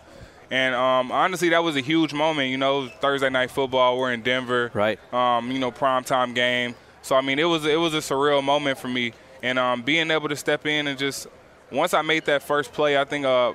And 0.51 0.75
um, 0.75 1.13
honestly, 1.13 1.51
that 1.51 1.63
was 1.63 1.77
a 1.77 1.81
huge 1.81 2.13
moment. 2.13 2.51
You 2.51 2.57
know, 2.57 2.89
Thursday 2.89 3.31
night 3.31 3.51
football. 3.51 3.99
We're 3.99 4.13
in 4.13 4.23
Denver, 4.23 4.71
right? 4.75 4.99
Um, 5.13 5.51
you 5.51 5.59
know, 5.59 5.71
prime 5.71 6.05
time 6.05 6.35
game. 6.35 6.75
So 7.03 7.17
I 7.17 7.21
mean, 7.21 7.39
it 7.39 7.45
was 7.45 7.65
it 7.65 7.79
was 7.79 7.95
a 7.95 7.99
surreal 7.99 8.43
moment 8.43 8.79
for 8.79 8.89
me, 8.89 9.13
and 9.43 9.59
um, 9.59 9.83
being 9.83 10.11
able 10.11 10.29
to 10.29 10.37
step 10.37 10.67
in 10.67 10.87
and 10.87 10.99
just 10.99 11.27
once 11.71 11.95
I 11.95 12.03
made 12.03 12.25
that 12.27 12.43
first 12.43 12.73
play, 12.73 12.99
I 12.99 13.05
think 13.05 13.25
uh, 13.25 13.53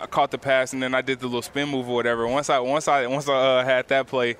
I 0.00 0.06
caught 0.06 0.30
the 0.30 0.38
pass 0.38 0.72
and 0.72 0.82
then 0.82 0.94
I 0.94 1.00
did 1.00 1.20
the 1.20 1.26
little 1.26 1.42
spin 1.42 1.68
move 1.68 1.88
or 1.88 1.94
whatever. 1.94 2.26
Once 2.26 2.50
I 2.50 2.58
once 2.58 2.88
I 2.88 3.06
once 3.06 3.28
I 3.28 3.32
uh, 3.32 3.64
had 3.64 3.88
that 3.88 4.06
play, 4.06 4.36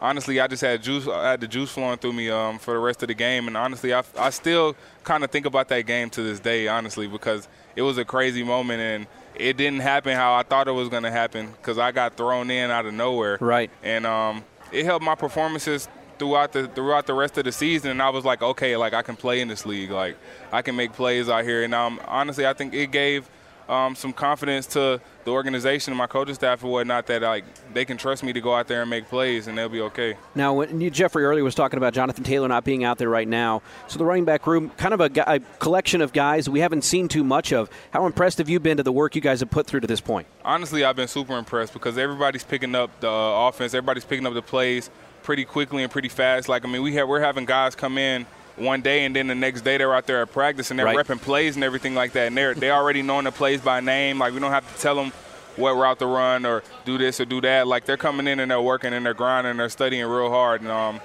honestly, 0.00 0.40
I 0.40 0.46
just 0.46 0.62
had 0.62 0.82
juice. 0.82 1.06
I 1.06 1.32
had 1.32 1.40
the 1.40 1.48
juice 1.48 1.70
flowing 1.70 1.98
through 1.98 2.14
me 2.14 2.30
um, 2.30 2.58
for 2.58 2.74
the 2.74 2.80
rest 2.80 3.02
of 3.02 3.08
the 3.08 3.14
game. 3.14 3.46
And 3.46 3.56
honestly, 3.56 3.92
I, 3.92 4.02
I 4.18 4.30
still 4.30 4.76
kind 5.04 5.24
of 5.24 5.30
think 5.30 5.46
about 5.46 5.68
that 5.68 5.86
game 5.86 6.10
to 6.10 6.22
this 6.22 6.40
day, 6.40 6.68
honestly, 6.68 7.06
because 7.06 7.48
it 7.76 7.82
was 7.82 7.98
a 7.98 8.04
crazy 8.04 8.42
moment 8.42 8.80
and 8.80 9.06
it 9.34 9.56
didn't 9.56 9.80
happen 9.80 10.16
how 10.16 10.34
I 10.34 10.42
thought 10.42 10.68
it 10.68 10.72
was 10.72 10.88
going 10.88 11.04
to 11.04 11.10
happen 11.10 11.50
because 11.52 11.78
I 11.78 11.92
got 11.92 12.16
thrown 12.16 12.50
in 12.50 12.70
out 12.70 12.86
of 12.86 12.94
nowhere. 12.94 13.38
Right. 13.40 13.70
And 13.82 14.06
um, 14.06 14.44
it 14.72 14.84
helped 14.84 15.04
my 15.04 15.14
performances 15.14 15.88
throughout 16.18 16.52
the 16.52 16.68
throughout 16.68 17.06
the 17.06 17.14
rest 17.14 17.38
of 17.38 17.44
the 17.44 17.52
season. 17.52 17.90
And 17.92 18.02
I 18.02 18.10
was 18.10 18.24
like, 18.24 18.42
okay, 18.42 18.76
like 18.76 18.92
I 18.92 19.02
can 19.02 19.16
play 19.16 19.40
in 19.40 19.48
this 19.48 19.64
league. 19.64 19.90
Like 19.90 20.16
I 20.52 20.62
can 20.62 20.76
make 20.76 20.92
plays 20.92 21.28
out 21.28 21.44
here. 21.44 21.62
And 21.62 21.74
um, 21.74 22.00
honestly, 22.06 22.46
I 22.46 22.52
think 22.52 22.74
it 22.74 22.90
gave– 22.90 23.28
um, 23.70 23.94
some 23.94 24.12
confidence 24.12 24.66
to 24.66 25.00
the 25.24 25.30
organization 25.30 25.92
and 25.92 25.98
my 25.98 26.06
coaching 26.06 26.34
staff 26.34 26.62
and 26.62 26.72
whatnot 26.72 27.06
that 27.06 27.22
like 27.22 27.44
they 27.72 27.84
can 27.84 27.96
trust 27.96 28.22
me 28.22 28.32
to 28.32 28.40
go 28.40 28.54
out 28.54 28.68
there 28.68 28.82
and 28.82 28.90
make 28.90 29.08
plays 29.08 29.46
and 29.46 29.56
they'll 29.56 29.68
be 29.68 29.80
okay. 29.80 30.16
Now, 30.34 30.54
when 30.54 30.80
you, 30.80 30.90
Jeffrey 30.90 31.24
earlier 31.24 31.44
was 31.44 31.54
talking 31.54 31.76
about 31.76 31.92
Jonathan 31.92 32.24
Taylor 32.24 32.48
not 32.48 32.64
being 32.64 32.84
out 32.84 32.98
there 32.98 33.08
right 33.08 33.28
now, 33.28 33.62
so 33.88 33.98
the 33.98 34.04
running 34.04 34.24
back 34.24 34.46
room, 34.46 34.70
kind 34.76 34.94
of 34.94 35.00
a, 35.00 35.10
a 35.26 35.40
collection 35.58 36.00
of 36.00 36.12
guys 36.12 36.48
we 36.48 36.60
haven't 36.60 36.82
seen 36.82 37.08
too 37.08 37.24
much 37.24 37.52
of. 37.52 37.70
How 37.90 38.06
impressed 38.06 38.38
have 38.38 38.48
you 38.48 38.60
been 38.60 38.76
to 38.78 38.82
the 38.82 38.92
work 38.92 39.14
you 39.14 39.20
guys 39.20 39.40
have 39.40 39.50
put 39.50 39.66
through 39.66 39.80
to 39.80 39.86
this 39.86 40.00
point? 40.00 40.26
Honestly, 40.44 40.84
I've 40.84 40.96
been 40.96 41.08
super 41.08 41.36
impressed 41.36 41.72
because 41.72 41.98
everybody's 41.98 42.44
picking 42.44 42.74
up 42.74 42.90
the 43.00 43.10
uh, 43.10 43.48
offense, 43.48 43.74
everybody's 43.74 44.04
picking 44.04 44.26
up 44.26 44.34
the 44.34 44.42
plays 44.42 44.90
pretty 45.22 45.44
quickly 45.44 45.82
and 45.82 45.92
pretty 45.92 46.08
fast. 46.08 46.48
Like 46.48 46.64
I 46.64 46.68
mean, 46.68 46.82
we 46.82 46.94
have 46.94 47.08
we're 47.08 47.20
having 47.20 47.44
guys 47.44 47.74
come 47.74 47.98
in 47.98 48.26
one 48.56 48.82
day 48.82 49.04
and 49.04 49.16
then 49.16 49.26
the 49.26 49.34
next 49.34 49.62
day 49.62 49.78
they're 49.78 49.94
out 49.94 50.06
there 50.06 50.22
at 50.22 50.32
practice 50.32 50.70
and 50.70 50.78
they're 50.78 50.86
right. 50.86 50.96
repping 50.96 51.20
plays 51.20 51.54
and 51.54 51.64
everything 51.64 51.94
like 51.94 52.12
that. 52.12 52.26
And 52.28 52.36
they're 52.36 52.54
they 52.54 52.70
already 52.70 53.02
knowing 53.02 53.24
the 53.24 53.32
plays 53.32 53.60
by 53.60 53.80
name. 53.80 54.18
Like 54.18 54.34
we 54.34 54.40
don't 54.40 54.50
have 54.50 54.74
to 54.74 54.80
tell 54.80 54.94
them 54.94 55.12
what 55.56 55.72
route 55.72 55.98
to 55.98 56.06
run 56.06 56.46
or 56.46 56.62
do 56.84 56.98
this 56.98 57.20
or 57.20 57.24
do 57.24 57.40
that. 57.40 57.66
Like 57.66 57.84
they're 57.84 57.96
coming 57.96 58.26
in 58.26 58.40
and 58.40 58.50
they're 58.50 58.60
working 58.60 58.92
and 58.92 59.04
they're 59.04 59.14
grinding 59.14 59.52
and 59.52 59.60
they're 59.60 59.68
studying 59.68 60.04
real 60.04 60.30
hard. 60.30 60.62
And 60.62 60.70
um, 60.70 61.00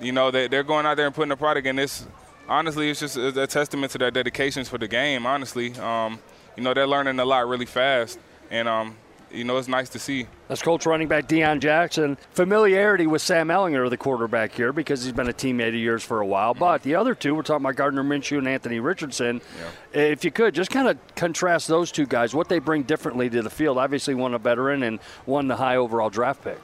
you 0.00 0.12
know 0.12 0.30
they 0.30 0.48
they're 0.48 0.62
going 0.62 0.86
out 0.86 0.96
there 0.96 1.06
and 1.06 1.14
putting 1.14 1.30
the 1.30 1.36
product. 1.36 1.66
And 1.66 1.78
this 1.78 2.06
honestly, 2.48 2.90
it's 2.90 3.00
just 3.00 3.16
a 3.16 3.46
testament 3.46 3.92
to 3.92 3.98
their 3.98 4.10
dedications 4.10 4.68
for 4.68 4.78
the 4.78 4.88
game. 4.88 5.26
Honestly, 5.26 5.74
um, 5.78 6.18
you 6.56 6.62
know 6.62 6.74
they're 6.74 6.86
learning 6.86 7.18
a 7.18 7.24
lot 7.24 7.48
really 7.48 7.66
fast. 7.66 8.18
And 8.50 8.68
um, 8.68 8.96
you 9.34 9.44
know, 9.44 9.56
it's 9.56 9.68
nice 9.68 9.88
to 9.90 9.98
see. 9.98 10.26
That's 10.48 10.62
Colts 10.62 10.86
running 10.86 11.08
back 11.08 11.26
Deon 11.26 11.60
Jackson. 11.60 12.16
Familiarity 12.32 13.06
with 13.06 13.22
Sam 13.22 13.48
Ehlinger, 13.48 13.88
the 13.90 13.96
quarterback 13.96 14.52
here, 14.52 14.72
because 14.72 15.04
he's 15.04 15.12
been 15.12 15.28
a 15.28 15.32
teammate 15.32 15.68
of 15.68 15.74
yours 15.74 16.02
for 16.02 16.20
a 16.20 16.26
while. 16.26 16.52
Mm-hmm. 16.52 16.60
But 16.60 16.82
the 16.82 16.94
other 16.94 17.14
two, 17.14 17.34
we're 17.34 17.42
talking 17.42 17.64
about 17.64 17.76
Gardner 17.76 18.04
Minshew 18.04 18.38
and 18.38 18.48
Anthony 18.48 18.80
Richardson. 18.80 19.40
Yeah. 19.92 20.00
If 20.00 20.24
you 20.24 20.30
could, 20.30 20.54
just 20.54 20.70
kind 20.70 20.88
of 20.88 20.98
contrast 21.14 21.68
those 21.68 21.90
two 21.92 22.06
guys, 22.06 22.34
what 22.34 22.48
they 22.48 22.58
bring 22.58 22.82
differently 22.82 23.28
to 23.30 23.42
the 23.42 23.50
field. 23.50 23.78
Obviously, 23.78 24.14
one 24.14 24.34
a 24.34 24.38
veteran 24.38 24.82
and 24.82 25.00
one 25.24 25.48
the 25.48 25.56
high 25.56 25.76
overall 25.76 26.10
draft 26.10 26.44
pick. 26.44 26.58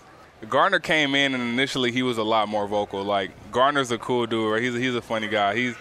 Gardner 0.49 0.79
came 0.79 1.15
in 1.15 1.35
and 1.35 1.43
initially 1.43 1.93
he 1.93 2.03
was 2.03 2.19
a 2.19 2.23
lot 2.23 2.49
more 2.49 2.67
vocal. 2.67 3.03
Like 3.05 3.31
Gardner's 3.53 3.91
a 3.91 3.99
cool 3.99 4.27
dude, 4.27 4.53
right? 4.53 4.63
He's 4.63 4.75
a, 4.75 4.79
he's 4.79 4.95
a 4.95 5.03
funny 5.03 5.29
guy. 5.29 5.55
He's 5.55 5.75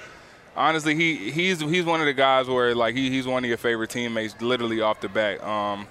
honestly 0.56 0.96
he 0.96 1.32
he's 1.32 1.62
he's 1.62 1.86
one 1.86 2.02
of 2.02 2.06
the 2.06 2.13
guys 2.13 2.48
where 2.48 2.76
like 2.76 2.96
he, 2.96 3.10
he's 3.10 3.26
one 3.26 3.44
of 3.44 3.48
your 3.48 3.58
favorite 3.58 3.90
teammates, 3.90 4.40
literally 4.42 4.82
off 4.82 5.00
the 5.00 5.08
bat. 5.08 5.42
Um, 5.44 5.88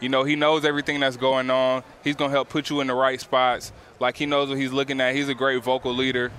you 0.00 0.08
know, 0.08 0.24
he 0.24 0.36
knows 0.36 0.64
everything 0.64 1.00
that's 1.00 1.16
going 1.16 1.50
on. 1.50 1.82
He's 2.04 2.16
going 2.16 2.30
to 2.30 2.34
help 2.34 2.48
put 2.48 2.70
you 2.70 2.80
in 2.80 2.86
the 2.86 2.94
right 2.94 3.20
spots. 3.20 3.72
Like 4.00 4.16
he 4.16 4.26
knows 4.26 4.48
what 4.48 4.58
he's 4.58 4.72
looking 4.72 5.00
at. 5.00 5.14
He's 5.14 5.28
a 5.28 5.34
great 5.34 5.62
vocal 5.62 5.94
leader. 5.94 6.30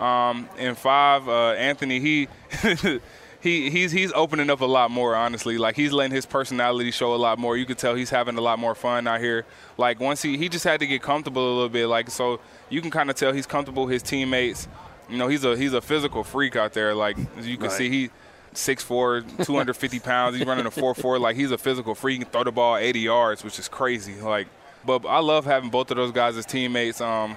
Um, 0.00 0.48
and 0.58 0.76
five, 0.76 1.28
uh, 1.28 1.50
Anthony, 1.50 2.00
he 2.00 2.28
he 3.40 3.70
he's 3.70 3.92
he's 3.92 4.12
opening 4.14 4.50
up 4.50 4.60
a 4.60 4.66
lot 4.66 4.90
more. 4.90 5.14
Honestly, 5.14 5.58
like 5.58 5.76
he's 5.76 5.92
letting 5.92 6.14
his 6.14 6.26
personality 6.26 6.90
show 6.90 7.14
a 7.14 7.16
lot 7.16 7.38
more. 7.38 7.56
You 7.56 7.66
could 7.66 7.78
tell 7.78 7.94
he's 7.94 8.10
having 8.10 8.36
a 8.36 8.40
lot 8.40 8.58
more 8.58 8.74
fun 8.74 9.06
out 9.06 9.20
here. 9.20 9.44
Like 9.76 10.00
once 10.00 10.22
he 10.22 10.36
he 10.36 10.48
just 10.48 10.64
had 10.64 10.80
to 10.80 10.86
get 10.86 11.02
comfortable 11.02 11.46
a 11.46 11.54
little 11.54 11.68
bit. 11.68 11.86
Like 11.86 12.10
so, 12.10 12.40
you 12.68 12.80
can 12.80 12.90
kind 12.90 13.10
of 13.10 13.16
tell 13.16 13.32
he's 13.32 13.46
comfortable. 13.46 13.86
His 13.86 14.02
teammates, 14.02 14.66
you 15.08 15.18
know, 15.18 15.28
he's 15.28 15.44
a 15.44 15.56
he's 15.56 15.72
a 15.72 15.80
physical 15.80 16.24
freak 16.24 16.56
out 16.56 16.72
there. 16.72 16.94
Like 16.94 17.16
as 17.36 17.46
you 17.46 17.56
can 17.56 17.66
right. 17.66 17.72
see, 17.72 17.90
he 17.90 18.10
6'4", 18.54 19.44
250 19.44 19.98
pounds. 20.00 20.36
He's 20.36 20.46
running 20.46 20.66
a 20.66 20.70
4'4". 20.70 21.20
Like 21.20 21.36
he's 21.36 21.50
a 21.50 21.58
physical 21.58 21.94
freak. 21.94 22.18
He 22.18 22.24
can 22.24 22.32
throw 22.32 22.44
the 22.44 22.52
ball 22.52 22.76
80 22.76 23.00
yards, 23.00 23.44
which 23.44 23.58
is 23.58 23.68
crazy. 23.68 24.14
Like, 24.20 24.48
but 24.84 25.06
I 25.06 25.18
love 25.20 25.44
having 25.44 25.70
both 25.70 25.90
of 25.90 25.96
those 25.96 26.12
guys 26.12 26.36
as 26.36 26.46
teammates. 26.46 27.00
Um, 27.00 27.36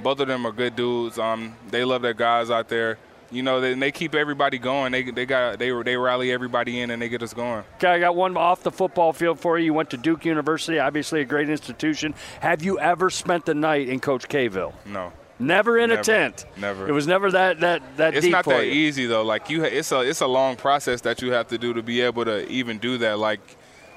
both 0.00 0.20
of 0.20 0.28
them 0.28 0.46
are 0.46 0.52
good 0.52 0.76
dudes. 0.76 1.18
Um, 1.18 1.54
they 1.70 1.84
love 1.84 2.02
their 2.02 2.14
guys 2.14 2.50
out 2.50 2.68
there. 2.68 2.98
You 3.32 3.44
know, 3.44 3.60
they, 3.60 3.74
they 3.74 3.92
keep 3.92 4.16
everybody 4.16 4.58
going. 4.58 4.90
They 4.90 5.08
they 5.08 5.24
got 5.24 5.60
they 5.60 5.70
they 5.82 5.96
rally 5.96 6.32
everybody 6.32 6.80
in 6.80 6.90
and 6.90 7.00
they 7.00 7.08
get 7.08 7.22
us 7.22 7.32
going. 7.32 7.62
Okay, 7.76 7.86
I 7.86 8.00
got 8.00 8.16
one 8.16 8.36
off 8.36 8.64
the 8.64 8.72
football 8.72 9.12
field 9.12 9.38
for 9.38 9.56
you. 9.56 9.66
You 9.66 9.74
went 9.74 9.90
to 9.90 9.96
Duke 9.96 10.24
University, 10.24 10.80
obviously 10.80 11.20
a 11.20 11.24
great 11.24 11.48
institution. 11.48 12.14
Have 12.40 12.64
you 12.64 12.80
ever 12.80 13.08
spent 13.08 13.46
the 13.46 13.54
night 13.54 13.88
in 13.88 14.00
Coach 14.00 14.26
K-ville? 14.28 14.74
No. 14.84 15.12
Never 15.40 15.78
in 15.78 15.88
never, 15.88 16.00
a 16.00 16.04
tent. 16.04 16.44
Never. 16.58 16.86
It 16.86 16.92
was 16.92 17.06
never 17.06 17.30
that 17.30 17.60
that 17.60 17.82
that. 17.96 18.14
It's 18.14 18.26
not 18.26 18.44
that 18.44 18.66
you. 18.66 18.72
easy 18.72 19.06
though. 19.06 19.22
Like 19.22 19.48
you, 19.48 19.64
it's 19.64 19.90
a 19.90 20.00
it's 20.00 20.20
a 20.20 20.26
long 20.26 20.56
process 20.56 21.00
that 21.00 21.22
you 21.22 21.32
have 21.32 21.48
to 21.48 21.58
do 21.58 21.72
to 21.72 21.82
be 21.82 22.02
able 22.02 22.26
to 22.26 22.46
even 22.48 22.78
do 22.78 22.98
that. 22.98 23.18
Like 23.18 23.40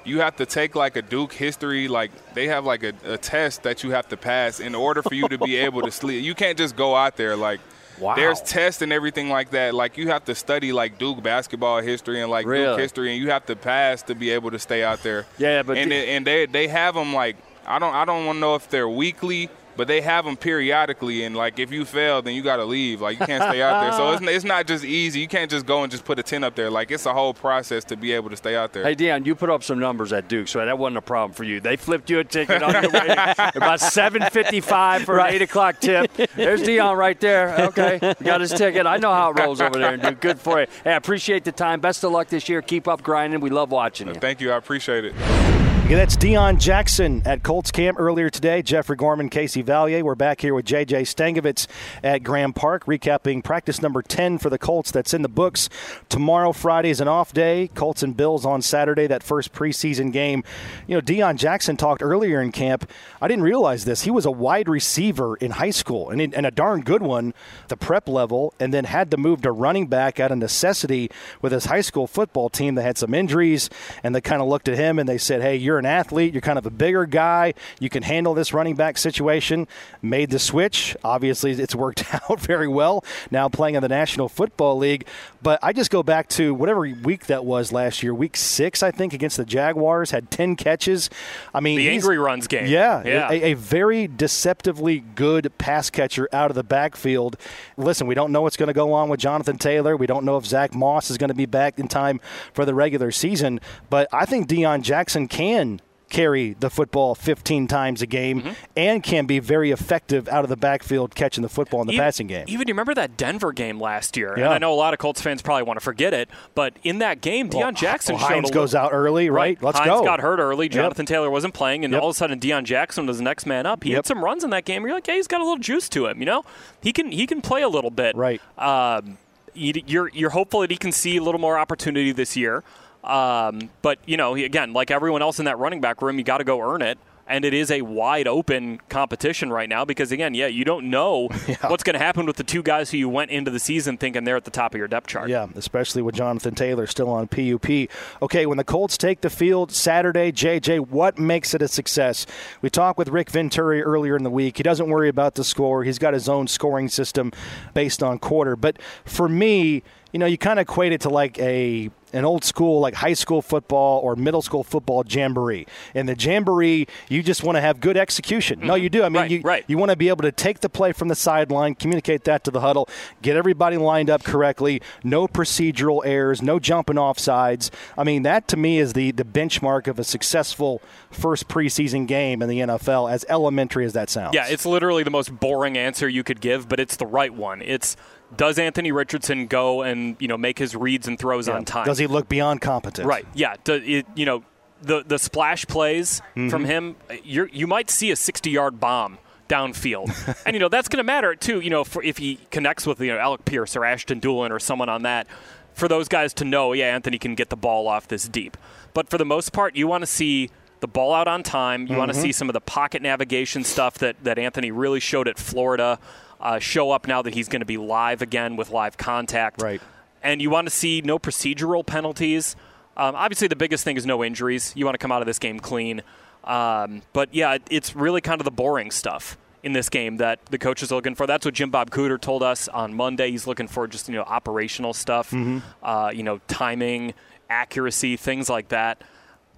you 0.04 0.20
have 0.20 0.36
to 0.36 0.46
take 0.46 0.74
like 0.74 0.96
a 0.96 1.02
Duke 1.02 1.34
history. 1.34 1.86
Like 1.86 2.10
they 2.32 2.48
have 2.48 2.64
like 2.64 2.82
a, 2.82 2.94
a 3.04 3.18
test 3.18 3.62
that 3.64 3.84
you 3.84 3.90
have 3.90 4.08
to 4.08 4.16
pass 4.16 4.58
in 4.58 4.74
order 4.74 5.02
for 5.02 5.14
you 5.14 5.28
to 5.28 5.36
be 5.38 5.56
able 5.56 5.82
to 5.82 5.90
sleep. 5.90 6.24
You 6.24 6.34
can't 6.34 6.56
just 6.56 6.76
go 6.76 6.96
out 6.96 7.16
there 7.16 7.36
like. 7.36 7.60
Wow. 8.00 8.16
There's 8.16 8.40
tests 8.40 8.82
and 8.82 8.92
everything 8.92 9.28
like 9.28 9.50
that. 9.50 9.72
Like 9.72 9.96
you 9.96 10.08
have 10.08 10.24
to 10.24 10.34
study 10.34 10.72
like 10.72 10.98
Duke 10.98 11.22
basketball 11.22 11.80
history 11.80 12.20
and 12.20 12.28
like 12.28 12.44
really? 12.44 12.66
Duke 12.66 12.80
history, 12.80 13.12
and 13.12 13.22
you 13.22 13.30
have 13.30 13.46
to 13.46 13.54
pass 13.54 14.02
to 14.04 14.16
be 14.16 14.30
able 14.30 14.50
to 14.50 14.58
stay 14.58 14.82
out 14.82 15.04
there. 15.04 15.26
Yeah, 15.38 15.62
but 15.62 15.76
and 15.76 15.92
the- 15.92 15.94
and 15.94 16.26
they 16.26 16.46
they 16.46 16.66
have 16.66 16.96
them 16.96 17.14
like 17.14 17.36
I 17.64 17.78
don't 17.78 17.94
I 17.94 18.04
don't 18.04 18.26
want 18.26 18.36
to 18.36 18.40
know 18.40 18.56
if 18.56 18.68
they're 18.68 18.88
weekly 18.88 19.48
but 19.76 19.88
they 19.88 20.00
have 20.00 20.24
them 20.24 20.36
periodically, 20.36 21.24
and 21.24 21.36
like 21.36 21.58
if 21.58 21.70
you 21.70 21.84
fail, 21.84 22.22
then 22.22 22.34
you 22.34 22.42
got 22.42 22.56
to 22.56 22.64
leave. 22.64 23.00
Like 23.00 23.18
you 23.18 23.26
can't 23.26 23.42
stay 23.42 23.62
out 23.62 23.82
there. 23.82 23.92
So 23.92 24.12
it's, 24.12 24.22
it's 24.36 24.44
not 24.44 24.66
just 24.66 24.84
easy. 24.84 25.20
You 25.20 25.28
can't 25.28 25.50
just 25.50 25.66
go 25.66 25.82
and 25.82 25.90
just 25.90 26.04
put 26.04 26.18
a 26.18 26.22
tent 26.22 26.44
up 26.44 26.54
there. 26.54 26.70
Like 26.70 26.90
it's 26.90 27.06
a 27.06 27.12
whole 27.12 27.34
process 27.34 27.84
to 27.84 27.96
be 27.96 28.12
able 28.12 28.30
to 28.30 28.36
stay 28.36 28.56
out 28.56 28.72
there. 28.72 28.84
Hey 28.84 28.94
Deon, 28.94 29.26
you 29.26 29.34
put 29.34 29.50
up 29.50 29.62
some 29.62 29.78
numbers 29.78 30.12
at 30.12 30.28
Duke, 30.28 30.48
so 30.48 30.64
that 30.64 30.78
wasn't 30.78 30.98
a 30.98 31.02
problem 31.02 31.32
for 31.32 31.44
you. 31.44 31.60
They 31.60 31.76
flipped 31.76 32.10
you 32.10 32.18
a 32.18 32.24
ticket 32.24 32.62
on 32.62 32.72
your 32.82 32.90
way 32.90 33.06
about 33.54 33.80
7:55 33.80 35.04
for 35.04 35.16
right. 35.16 35.28
an 35.28 35.34
eight 35.34 35.42
o'clock 35.42 35.80
tip. 35.80 36.12
There's 36.34 36.62
Deon 36.62 36.96
right 36.96 37.18
there. 37.20 37.54
Okay, 37.66 38.14
got 38.22 38.40
his 38.40 38.52
ticket. 38.52 38.86
I 38.86 38.96
know 38.98 39.12
how 39.12 39.30
it 39.30 39.38
rolls 39.38 39.60
over 39.60 39.78
there, 39.78 39.94
and 39.94 40.02
Duke. 40.02 40.20
Good 40.20 40.40
for 40.40 40.60
you. 40.60 40.66
Hey, 40.84 40.92
I 40.92 40.96
appreciate 40.96 41.44
the 41.44 41.52
time. 41.52 41.80
Best 41.80 42.02
of 42.04 42.12
luck 42.12 42.28
this 42.28 42.48
year. 42.48 42.62
Keep 42.62 42.88
up 42.88 43.02
grinding. 43.02 43.40
We 43.40 43.50
love 43.50 43.70
watching 43.70 44.08
uh, 44.08 44.12
you. 44.12 44.20
Thank 44.20 44.40
you. 44.40 44.52
I 44.52 44.56
appreciate 44.56 45.04
it. 45.04 45.63
Okay, 45.84 45.96
that's 45.96 46.16
Deon 46.16 46.58
Jackson 46.58 47.20
at 47.26 47.42
Colts 47.42 47.70
camp 47.70 48.00
earlier 48.00 48.30
today. 48.30 48.62
Jeffrey 48.62 48.96
Gorman, 48.96 49.28
Casey 49.28 49.62
Vallier. 49.62 50.02
We're 50.02 50.14
back 50.14 50.40
here 50.40 50.54
with 50.54 50.64
JJ 50.64 51.02
Stankevitz 51.02 51.66
at 52.02 52.22
Grand 52.22 52.56
Park, 52.56 52.86
recapping 52.86 53.44
practice 53.44 53.82
number 53.82 54.00
10 54.00 54.38
for 54.38 54.48
the 54.48 54.56
Colts. 54.56 54.90
That's 54.90 55.12
in 55.12 55.20
the 55.20 55.28
books. 55.28 55.68
Tomorrow, 56.08 56.52
Friday, 56.52 56.88
is 56.88 57.02
an 57.02 57.08
off 57.08 57.34
day. 57.34 57.68
Colts 57.74 58.02
and 58.02 58.16
Bills 58.16 58.46
on 58.46 58.62
Saturday, 58.62 59.06
that 59.08 59.22
first 59.22 59.52
preseason 59.52 60.10
game. 60.10 60.42
You 60.86 60.94
know, 60.94 61.02
Deon 61.02 61.36
Jackson 61.36 61.76
talked 61.76 62.02
earlier 62.02 62.40
in 62.40 62.50
camp. 62.50 62.90
I 63.20 63.28
didn't 63.28 63.44
realize 63.44 63.84
this. 63.84 64.04
He 64.04 64.10
was 64.10 64.24
a 64.24 64.30
wide 64.30 64.70
receiver 64.70 65.36
in 65.36 65.50
high 65.50 65.68
school 65.68 66.08
and, 66.08 66.18
and 66.34 66.46
a 66.46 66.50
darn 66.50 66.80
good 66.80 67.02
one, 67.02 67.34
the 67.68 67.76
prep 67.76 68.08
level, 68.08 68.54
and 68.58 68.72
then 68.72 68.84
had 68.84 69.10
to 69.10 69.18
move 69.18 69.42
to 69.42 69.52
running 69.52 69.88
back 69.88 70.18
out 70.18 70.32
of 70.32 70.38
necessity 70.38 71.10
with 71.42 71.52
his 71.52 71.66
high 71.66 71.82
school 71.82 72.06
football 72.06 72.48
team 72.48 72.74
that 72.76 72.84
had 72.84 72.96
some 72.96 73.12
injuries. 73.12 73.68
And 74.02 74.14
they 74.14 74.22
kind 74.22 74.40
of 74.40 74.48
looked 74.48 74.66
at 74.66 74.78
him 74.78 74.98
and 74.98 75.06
they 75.06 75.18
said, 75.18 75.42
hey, 75.42 75.56
you're 75.56 75.73
you're 75.74 75.80
an 75.80 75.86
athlete, 75.86 76.32
you're 76.32 76.40
kind 76.40 76.56
of 76.56 76.66
a 76.66 76.70
bigger 76.70 77.04
guy, 77.04 77.52
you 77.80 77.90
can 77.90 78.04
handle 78.04 78.32
this 78.32 78.52
running 78.52 78.76
back 78.76 78.96
situation. 78.96 79.66
Made 80.02 80.30
the 80.30 80.38
switch. 80.38 80.96
Obviously, 81.02 81.50
it's 81.50 81.74
worked 81.74 82.04
out 82.30 82.38
very 82.38 82.68
well. 82.68 83.04
Now 83.32 83.48
playing 83.48 83.74
in 83.74 83.82
the 83.82 83.88
National 83.88 84.28
Football 84.28 84.78
League, 84.78 85.04
but 85.42 85.58
I 85.62 85.72
just 85.72 85.90
go 85.90 86.04
back 86.04 86.28
to 86.30 86.54
whatever 86.54 86.82
week 86.82 87.26
that 87.26 87.44
was 87.44 87.72
last 87.72 88.04
year, 88.04 88.14
week 88.14 88.36
six, 88.36 88.84
I 88.84 88.92
think, 88.92 89.12
against 89.12 89.36
the 89.36 89.44
Jaguars, 89.44 90.12
had 90.12 90.30
ten 90.30 90.54
catches. 90.54 91.10
I 91.52 91.58
mean, 91.58 91.76
the 91.76 91.88
angry 91.90 92.18
runs 92.18 92.46
game. 92.46 92.66
Yeah, 92.66 93.02
yeah. 93.04 93.30
A, 93.30 93.52
a 93.52 93.54
very 93.54 94.06
deceptively 94.06 95.00
good 95.00 95.52
pass 95.58 95.90
catcher 95.90 96.28
out 96.32 96.52
of 96.52 96.54
the 96.54 96.62
backfield. 96.62 97.36
Listen, 97.76 98.06
we 98.06 98.14
don't 98.14 98.30
know 98.30 98.42
what's 98.42 98.56
going 98.56 98.68
to 98.68 98.72
go 98.72 98.92
on 98.92 99.08
with 99.08 99.18
Jonathan 99.18 99.58
Taylor. 99.58 99.96
We 99.96 100.06
don't 100.06 100.24
know 100.24 100.36
if 100.36 100.46
Zach 100.46 100.72
Moss 100.72 101.10
is 101.10 101.18
going 101.18 101.28
to 101.28 101.34
be 101.34 101.46
back 101.46 101.80
in 101.80 101.88
time 101.88 102.20
for 102.52 102.64
the 102.64 102.74
regular 102.74 103.10
season, 103.10 103.60
but 103.90 104.08
I 104.12 104.24
think 104.24 104.48
Deon 104.48 104.82
Jackson 104.82 105.26
can 105.26 105.63
carry 106.08 106.54
the 106.54 106.70
football 106.70 107.14
15 107.14 107.66
times 107.66 108.02
a 108.02 108.06
game 108.06 108.42
mm-hmm. 108.42 108.52
and 108.76 109.02
can 109.02 109.26
be 109.26 109.38
very 109.38 109.70
effective 109.70 110.28
out 110.28 110.44
of 110.44 110.50
the 110.50 110.56
backfield 110.56 111.14
catching 111.14 111.42
the 111.42 111.48
football 111.48 111.80
in 111.80 111.86
the 111.86 111.94
even, 111.94 112.04
passing 112.04 112.26
game. 112.26 112.44
Even 112.48 112.68
you 112.68 112.74
remember 112.74 112.94
that 112.94 113.16
Denver 113.16 113.52
game 113.52 113.80
last 113.80 114.16
year? 114.16 114.34
Yeah. 114.36 114.44
And 114.44 114.54
I 114.54 114.58
know 114.58 114.72
a 114.72 114.76
lot 114.76 114.94
of 114.94 114.98
Colts 114.98 115.20
fans 115.20 115.42
probably 115.42 115.64
want 115.64 115.78
to 115.78 115.84
forget 115.84 116.14
it, 116.14 116.28
but 116.54 116.74
in 116.82 116.98
that 116.98 117.20
game, 117.20 117.48
Deon 117.50 117.54
well, 117.54 117.72
Jackson 117.72 118.16
well, 118.16 118.26
Hines 118.26 118.50
goes 118.50 118.74
out 118.74 118.92
early, 118.92 119.30
right? 119.30 119.58
right. 119.58 119.62
Let's 119.62 119.78
Hines 119.78 120.00
go. 120.00 120.04
got 120.04 120.20
hurt 120.20 120.38
early. 120.38 120.68
Jonathan 120.68 121.02
yep. 121.02 121.08
Taylor 121.08 121.30
wasn't 121.30 121.54
playing, 121.54 121.84
and 121.84 121.92
yep. 121.92 122.02
all 122.02 122.08
of 122.08 122.14
a 122.14 122.16
sudden 122.16 122.38
Deon 122.38 122.64
Jackson 122.64 123.06
was 123.06 123.18
the 123.18 123.24
next 123.24 123.46
man 123.46 123.66
up. 123.66 123.84
He 123.84 123.90
yep. 123.90 123.98
had 123.98 124.06
some 124.06 124.24
runs 124.24 124.44
in 124.44 124.50
that 124.50 124.64
game. 124.64 124.82
You're 124.82 124.94
like, 124.94 125.06
yeah, 125.06 125.14
he's 125.14 125.26
got 125.26 125.40
a 125.40 125.44
little 125.44 125.58
juice 125.58 125.88
to 125.90 126.06
him. 126.06 126.20
You 126.20 126.26
know, 126.26 126.44
he 126.82 126.92
can 126.92 127.12
he 127.12 127.26
can 127.26 127.40
play 127.40 127.62
a 127.62 127.68
little 127.68 127.90
bit. 127.90 128.16
Right. 128.16 128.40
Um, 128.58 129.18
you're 129.54 130.08
you're 130.08 130.30
hopeful 130.30 130.60
that 130.60 130.70
he 130.70 130.76
can 130.76 130.92
see 130.92 131.16
a 131.16 131.22
little 131.22 131.40
more 131.40 131.58
opportunity 131.58 132.12
this 132.12 132.36
year. 132.36 132.62
Um, 133.04 133.70
but 133.82 133.98
you 134.06 134.16
know, 134.16 134.34
again, 134.34 134.72
like 134.72 134.90
everyone 134.90 135.22
else 135.22 135.38
in 135.38 135.44
that 135.44 135.58
running 135.58 135.80
back 135.80 136.02
room, 136.02 136.18
you 136.18 136.24
got 136.24 136.38
to 136.38 136.44
go 136.44 136.60
earn 136.60 136.82
it. 136.82 136.98
And 137.26 137.46
it 137.46 137.54
is 137.54 137.70
a 137.70 137.80
wide 137.80 138.28
open 138.28 138.80
competition 138.90 139.50
right 139.50 139.68
now 139.68 139.86
because, 139.86 140.12
again, 140.12 140.34
yeah, 140.34 140.46
you 140.46 140.62
don't 140.64 140.90
know 140.90 141.30
yeah. 141.48 141.56
what's 141.68 141.82
going 141.82 141.94
to 141.94 142.04
happen 142.04 142.26
with 142.26 142.36
the 142.36 142.44
two 142.44 142.62
guys 142.62 142.90
who 142.90 142.98
you 142.98 143.08
went 143.08 143.30
into 143.30 143.50
the 143.50 143.58
season 143.58 143.96
thinking 143.96 144.24
they're 144.24 144.36
at 144.36 144.44
the 144.44 144.50
top 144.50 144.74
of 144.74 144.78
your 144.78 144.88
depth 144.88 145.06
chart. 145.06 145.30
Yeah, 145.30 145.46
especially 145.54 146.02
with 146.02 146.14
Jonathan 146.14 146.54
Taylor 146.54 146.86
still 146.86 147.08
on 147.08 147.28
PUP. 147.28 147.88
Okay, 148.20 148.44
when 148.44 148.58
the 148.58 148.64
Colts 148.64 148.98
take 148.98 149.22
the 149.22 149.30
field 149.30 149.72
Saturday, 149.72 150.32
JJ, 150.32 150.88
what 150.88 151.18
makes 151.18 151.54
it 151.54 151.62
a 151.62 151.68
success? 151.68 152.26
We 152.60 152.68
talked 152.68 152.98
with 152.98 153.08
Rick 153.08 153.30
Venturi 153.30 153.82
earlier 153.82 154.16
in 154.16 154.22
the 154.22 154.30
week. 154.30 154.58
He 154.58 154.62
doesn't 154.62 154.90
worry 154.90 155.08
about 155.08 155.34
the 155.34 155.44
score, 155.44 155.82
he's 155.82 155.98
got 155.98 156.12
his 156.12 156.28
own 156.28 156.46
scoring 156.46 156.88
system 156.88 157.32
based 157.72 158.02
on 158.02 158.18
quarter. 158.18 158.54
But 158.54 158.76
for 159.06 159.30
me, 159.30 159.82
you 160.12 160.18
know, 160.18 160.26
you 160.26 160.38
kind 160.38 160.60
of 160.60 160.64
equate 160.64 160.92
it 160.92 161.00
to 161.00 161.08
like 161.08 161.38
a 161.38 161.90
an 162.14 162.24
old 162.24 162.44
school 162.44 162.80
like 162.80 162.94
high 162.94 163.12
school 163.12 163.42
football 163.42 164.00
or 164.00 164.16
middle 164.16 164.40
school 164.40 164.62
football 164.62 165.04
jamboree. 165.06 165.66
In 165.94 166.06
the 166.06 166.14
jamboree, 166.14 166.86
you 167.08 167.22
just 167.22 167.42
want 167.42 167.56
to 167.56 167.60
have 167.60 167.80
good 167.80 167.96
execution. 167.96 168.58
Mm-hmm. 168.58 168.68
No, 168.68 168.74
you 168.76 168.88
do. 168.88 169.02
I 169.02 169.08
mean, 169.08 169.22
right, 169.22 169.30
you 169.30 169.40
right. 169.42 169.64
you 169.66 169.76
want 169.76 169.90
to 169.90 169.96
be 169.96 170.08
able 170.08 170.22
to 170.22 170.32
take 170.32 170.60
the 170.60 170.68
play 170.68 170.92
from 170.92 171.08
the 171.08 171.14
sideline, 171.14 171.74
communicate 171.74 172.24
that 172.24 172.44
to 172.44 172.50
the 172.50 172.60
huddle, 172.60 172.88
get 173.22 173.36
everybody 173.36 173.76
lined 173.76 174.08
up 174.08 174.22
correctly, 174.22 174.80
no 175.02 175.26
procedural 175.26 176.02
errors, 176.04 176.40
no 176.40 176.58
jumping 176.58 176.98
off 176.98 177.18
sides. 177.18 177.70
I 177.98 178.04
mean, 178.04 178.22
that 178.22 178.48
to 178.48 178.56
me 178.56 178.78
is 178.78 178.92
the 178.92 179.10
the 179.10 179.24
benchmark 179.24 179.88
of 179.88 179.98
a 179.98 180.04
successful 180.04 180.80
first 181.10 181.48
preseason 181.48 182.06
game 182.06 182.42
in 182.42 182.48
the 182.48 182.60
NFL. 182.60 183.10
As 183.10 183.24
elementary 183.28 183.84
as 183.84 183.92
that 183.94 184.08
sounds. 184.08 184.34
Yeah, 184.34 184.46
it's 184.46 184.64
literally 184.64 185.02
the 185.02 185.10
most 185.10 185.38
boring 185.40 185.76
answer 185.76 186.08
you 186.08 186.22
could 186.22 186.40
give, 186.40 186.68
but 186.68 186.78
it's 186.80 186.96
the 186.96 187.06
right 187.06 187.32
one. 187.32 187.60
It's 187.62 187.96
does 188.36 188.58
Anthony 188.58 188.92
Richardson 188.92 189.46
go 189.46 189.82
and 189.82 190.16
you 190.18 190.28
know 190.28 190.36
make 190.36 190.58
his 190.58 190.74
reads 190.76 191.06
and 191.06 191.18
throws 191.18 191.48
yeah. 191.48 191.54
on 191.54 191.64
time? 191.64 191.86
Does 191.86 191.98
he 191.98 192.06
look 192.06 192.28
beyond 192.28 192.60
competent? 192.60 193.06
Right. 193.06 193.26
Yeah. 193.34 193.56
Do, 193.64 193.74
it, 193.74 194.06
you 194.14 194.26
know 194.26 194.44
the 194.82 195.02
the 195.06 195.18
splash 195.18 195.66
plays 195.66 196.20
mm-hmm. 196.30 196.48
from 196.48 196.64
him. 196.64 196.96
You 197.22 197.48
you 197.52 197.66
might 197.66 197.90
see 197.90 198.10
a 198.10 198.16
60 198.16 198.50
yard 198.50 198.80
bomb 198.80 199.18
downfield, 199.48 200.42
and 200.46 200.54
you 200.54 200.60
know 200.60 200.68
that's 200.68 200.88
going 200.88 200.98
to 200.98 201.04
matter 201.04 201.34
too. 201.34 201.60
You 201.60 201.70
know, 201.70 201.84
for, 201.84 202.02
if 202.02 202.18
he 202.18 202.38
connects 202.50 202.86
with 202.86 203.00
you 203.00 203.12
know 203.12 203.18
Alec 203.18 203.44
Pierce 203.44 203.76
or 203.76 203.84
Ashton 203.84 204.20
Dulin 204.20 204.50
or 204.50 204.58
someone 204.58 204.88
on 204.88 205.02
that, 205.02 205.26
for 205.72 205.88
those 205.88 206.08
guys 206.08 206.32
to 206.34 206.44
know, 206.44 206.72
yeah, 206.72 206.86
Anthony 206.86 207.18
can 207.18 207.34
get 207.34 207.50
the 207.50 207.56
ball 207.56 207.88
off 207.88 208.08
this 208.08 208.28
deep. 208.28 208.56
But 208.92 209.10
for 209.10 209.18
the 209.18 209.24
most 209.24 209.52
part, 209.52 209.76
you 209.76 209.86
want 209.86 210.02
to 210.02 210.06
see 210.06 210.50
the 210.80 210.88
ball 210.88 211.14
out 211.14 211.26
on 211.28 211.42
time. 211.42 211.82
You 211.82 211.88
mm-hmm. 211.88 211.98
want 211.98 212.12
to 212.12 212.18
see 212.18 212.30
some 212.30 212.48
of 212.48 212.52
the 212.52 212.60
pocket 212.60 213.02
navigation 213.02 213.64
stuff 213.64 213.98
that, 213.98 214.22
that 214.22 214.38
Anthony 214.38 214.70
really 214.70 215.00
showed 215.00 215.26
at 215.28 215.38
Florida 215.38 215.98
uh, 216.40 216.58
show 216.58 216.90
up 216.90 217.06
now 217.06 217.22
that 217.22 217.34
he's 217.34 217.48
going 217.48 217.60
to 217.60 217.66
be 217.66 217.76
live 217.76 218.22
again 218.22 218.56
with 218.56 218.70
live 218.70 218.96
contact. 218.96 219.62
Right. 219.62 219.80
And 220.22 220.40
you 220.40 220.50
want 220.50 220.66
to 220.66 220.70
see 220.70 221.02
no 221.02 221.18
procedural 221.18 221.84
penalties. 221.84 222.56
Um, 222.96 223.14
obviously, 223.14 223.48
the 223.48 223.56
biggest 223.56 223.84
thing 223.84 223.96
is 223.96 224.06
no 224.06 224.24
injuries. 224.24 224.72
You 224.76 224.84
want 224.84 224.94
to 224.94 224.98
come 224.98 225.12
out 225.12 225.22
of 225.22 225.26
this 225.26 225.38
game 225.38 225.60
clean. 225.60 226.02
Um, 226.44 227.02
but 227.12 227.34
yeah, 227.34 227.58
it's 227.70 227.96
really 227.96 228.20
kind 228.20 228.40
of 228.40 228.44
the 228.44 228.50
boring 228.50 228.90
stuff 228.90 229.36
in 229.62 229.72
this 229.72 229.88
game 229.88 230.18
that 230.18 230.44
the 230.46 230.58
coach 230.58 230.82
is 230.82 230.90
looking 230.90 231.14
for. 231.14 231.26
That's 231.26 231.44
what 231.44 231.54
Jim 231.54 231.70
Bob 231.70 231.90
Cooter 231.90 232.20
told 232.20 232.42
us 232.42 232.68
on 232.68 232.94
Monday. 232.94 233.30
He's 233.30 233.46
looking 233.46 233.66
for 233.66 233.86
just 233.88 234.08
you 234.08 234.14
know 234.14 234.22
operational 234.22 234.92
stuff, 234.92 235.30
mm-hmm. 235.30 235.58
uh, 235.82 236.10
you 236.14 236.22
know 236.22 236.40
timing, 236.46 237.14
accuracy, 237.48 238.16
things 238.16 238.48
like 238.48 238.68
that. 238.68 239.02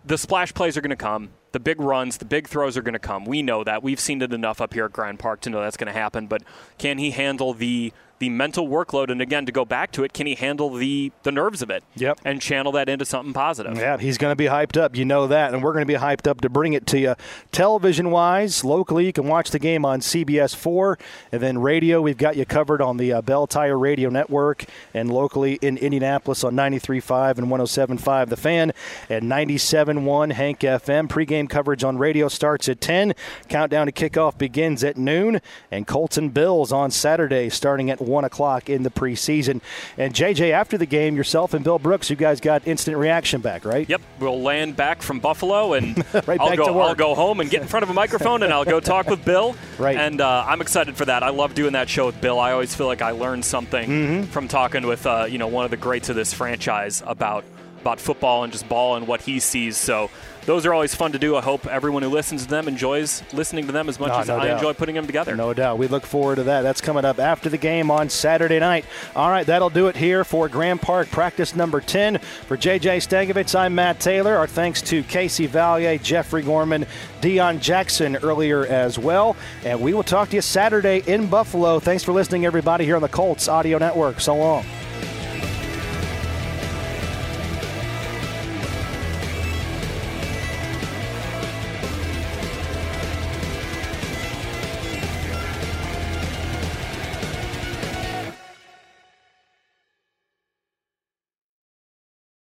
The 0.04 0.16
splash 0.16 0.54
plays 0.54 0.76
are 0.76 0.80
going 0.80 0.90
to 0.90 0.96
come 0.96 1.30
the 1.56 1.60
big 1.60 1.80
runs, 1.80 2.18
the 2.18 2.26
big 2.26 2.46
throws 2.46 2.76
are 2.76 2.82
going 2.82 2.92
to 2.92 2.98
come. 2.98 3.24
We 3.24 3.40
know 3.40 3.64
that. 3.64 3.82
We've 3.82 3.98
seen 3.98 4.20
it 4.20 4.30
enough 4.30 4.60
up 4.60 4.74
here 4.74 4.84
at 4.84 4.92
Grand 4.92 5.18
Park 5.18 5.40
to 5.40 5.48
know 5.48 5.62
that's 5.62 5.78
going 5.78 5.86
to 5.86 5.98
happen. 5.98 6.26
But 6.26 6.42
can 6.76 6.98
he 6.98 7.12
handle 7.12 7.54
the 7.54 7.94
the 8.18 8.30
mental 8.30 8.68
workload. 8.68 9.10
And 9.10 9.20
again, 9.20 9.46
to 9.46 9.52
go 9.52 9.64
back 9.64 9.92
to 9.92 10.04
it, 10.04 10.12
can 10.12 10.26
he 10.26 10.34
handle 10.34 10.70
the 10.70 11.12
the 11.22 11.32
nerves 11.32 11.62
of 11.62 11.70
it? 11.70 11.84
Yep. 11.96 12.20
And 12.24 12.40
channel 12.40 12.72
that 12.72 12.88
into 12.88 13.04
something 13.04 13.32
positive? 13.32 13.76
Yeah, 13.76 13.98
he's 13.98 14.18
going 14.18 14.32
to 14.32 14.36
be 14.36 14.46
hyped 14.46 14.80
up. 14.80 14.96
You 14.96 15.04
know 15.04 15.26
that, 15.26 15.52
and 15.52 15.62
we're 15.62 15.72
going 15.72 15.86
to 15.86 15.92
be 15.92 15.98
hyped 15.98 16.26
up 16.26 16.40
to 16.40 16.48
bring 16.48 16.72
it 16.72 16.86
to 16.88 16.98
you. 16.98 17.14
Television 17.52 18.10
wise, 18.10 18.64
locally, 18.64 19.06
you 19.06 19.12
can 19.12 19.26
watch 19.26 19.50
the 19.50 19.58
game 19.58 19.84
on 19.84 20.00
CBS 20.00 20.54
four, 20.54 20.98
and 21.32 21.42
then 21.42 21.58
radio, 21.58 22.00
we've 22.00 22.16
got 22.16 22.36
you 22.36 22.44
covered 22.44 22.80
on 22.80 22.96
the 22.96 23.12
uh, 23.12 23.22
Bell 23.22 23.46
Tire 23.46 23.78
Radio 23.78 24.08
Network, 24.08 24.64
and 24.94 25.10
locally 25.10 25.58
in 25.62 25.76
Indianapolis 25.78 26.44
on 26.44 26.54
93.5 26.54 27.38
and 27.38 27.48
107.5 27.48 28.28
The 28.28 28.36
Fan, 28.36 28.72
and 29.08 29.24
97.1 29.24 30.32
Hank 30.32 30.60
FM. 30.60 31.08
Pregame 31.08 31.48
coverage 31.48 31.84
on 31.84 31.98
radio 31.98 32.28
starts 32.28 32.68
at 32.68 32.80
10. 32.80 33.14
Countdown 33.48 33.86
to 33.86 33.92
kickoff 33.92 34.38
begins 34.38 34.82
at 34.84 34.96
noon, 34.96 35.40
and 35.70 35.86
Colts 35.86 36.16
and 36.16 36.32
Bills 36.32 36.72
on 36.72 36.90
Saturday 36.90 37.48
starting 37.48 37.90
at 37.90 38.00
1 38.06 38.24
o'clock 38.24 38.70
in 38.70 38.82
the 38.82 38.90
preseason. 38.90 39.60
And 39.98 40.14
JJ, 40.14 40.50
after 40.52 40.78
the 40.78 40.86
game, 40.86 41.16
yourself 41.16 41.54
and 41.54 41.64
Bill 41.64 41.78
Brooks, 41.78 42.10
you 42.10 42.16
guys 42.16 42.40
got 42.40 42.66
instant 42.66 42.96
reaction 42.96 43.40
back, 43.40 43.64
right? 43.64 43.88
Yep. 43.88 44.00
We'll 44.20 44.40
land 44.40 44.76
back 44.76 45.02
from 45.02 45.20
Buffalo 45.20 45.74
and 45.74 45.96
right 46.26 46.40
I'll, 46.40 46.56
go, 46.56 46.80
I'll 46.80 46.94
go 46.94 47.14
home 47.14 47.40
and 47.40 47.50
get 47.50 47.62
in 47.62 47.68
front 47.68 47.82
of 47.82 47.90
a 47.90 47.94
microphone 47.94 48.42
and 48.42 48.52
I'll 48.52 48.64
go 48.64 48.80
talk 48.80 49.08
with 49.08 49.24
Bill. 49.24 49.54
Right. 49.78 49.96
And 49.96 50.22
uh, 50.22 50.44
I'm 50.46 50.62
excited 50.62 50.96
for 50.96 51.04
that. 51.04 51.22
I 51.22 51.28
love 51.28 51.54
doing 51.54 51.74
that 51.74 51.88
show 51.88 52.06
with 52.06 52.18
Bill. 52.20 52.38
I 52.38 52.52
always 52.52 52.74
feel 52.74 52.86
like 52.86 53.02
I 53.02 53.10
learned 53.10 53.44
something 53.44 53.88
mm-hmm. 53.88 54.22
from 54.30 54.48
talking 54.48 54.86
with 54.86 55.06
uh, 55.06 55.26
you 55.28 55.36
know 55.36 55.48
one 55.48 55.66
of 55.66 55.70
the 55.70 55.76
greats 55.76 56.08
of 56.08 56.16
this 56.16 56.32
franchise 56.32 57.02
about 57.06 57.44
about 57.86 58.00
football 58.00 58.42
and 58.42 58.52
just 58.52 58.68
ball 58.68 58.96
and 58.96 59.06
what 59.06 59.20
he 59.20 59.38
sees. 59.38 59.76
So 59.76 60.10
those 60.44 60.66
are 60.66 60.74
always 60.74 60.94
fun 60.94 61.12
to 61.12 61.18
do. 61.18 61.36
I 61.36 61.40
hope 61.40 61.66
everyone 61.68 62.02
who 62.02 62.08
listens 62.08 62.44
to 62.44 62.48
them 62.48 62.66
enjoys 62.66 63.22
listening 63.32 63.66
to 63.66 63.72
them 63.72 63.88
as 63.88 64.00
much 64.00 64.10
no, 64.10 64.18
as 64.18 64.28
no 64.28 64.38
I 64.38 64.46
doubt. 64.46 64.56
enjoy 64.58 64.72
putting 64.72 64.96
them 64.96 65.06
together. 65.06 65.36
No 65.36 65.54
doubt. 65.54 65.78
We 65.78 65.86
look 65.86 66.04
forward 66.04 66.36
to 66.36 66.44
that. 66.44 66.62
That's 66.62 66.80
coming 66.80 67.04
up 67.04 67.18
after 67.20 67.48
the 67.48 67.58
game 67.58 67.90
on 67.90 68.08
Saturday 68.08 68.58
night. 68.58 68.84
All 69.14 69.30
right, 69.30 69.46
that'll 69.46 69.70
do 69.70 69.86
it 69.86 69.96
here 69.96 70.24
for 70.24 70.48
Grand 70.48 70.82
Park 70.82 71.08
practice 71.10 71.54
number 71.54 71.80
10. 71.80 72.18
For 72.18 72.56
JJ 72.56 72.98
Stankevitz, 72.98 73.56
I'm 73.58 73.74
Matt 73.74 74.00
Taylor. 74.00 74.36
Our 74.36 74.46
thanks 74.48 74.82
to 74.82 75.04
Casey 75.04 75.46
Vallier, 75.46 76.00
Jeffrey 76.02 76.42
Gorman, 76.42 76.86
Deon 77.20 77.60
Jackson 77.60 78.16
earlier 78.16 78.66
as 78.66 78.98
well. 78.98 79.36
And 79.64 79.80
we 79.80 79.94
will 79.94 80.04
talk 80.04 80.30
to 80.30 80.36
you 80.36 80.42
Saturday 80.42 81.02
in 81.06 81.28
Buffalo. 81.28 81.80
Thanks 81.80 82.02
for 82.02 82.12
listening, 82.12 82.46
everybody, 82.46 82.84
here 82.84 82.96
on 82.96 83.02
the 83.02 83.08
Colts 83.08 83.48
Audio 83.48 83.78
Network. 83.78 84.20
So 84.20 84.36
long. 84.36 84.64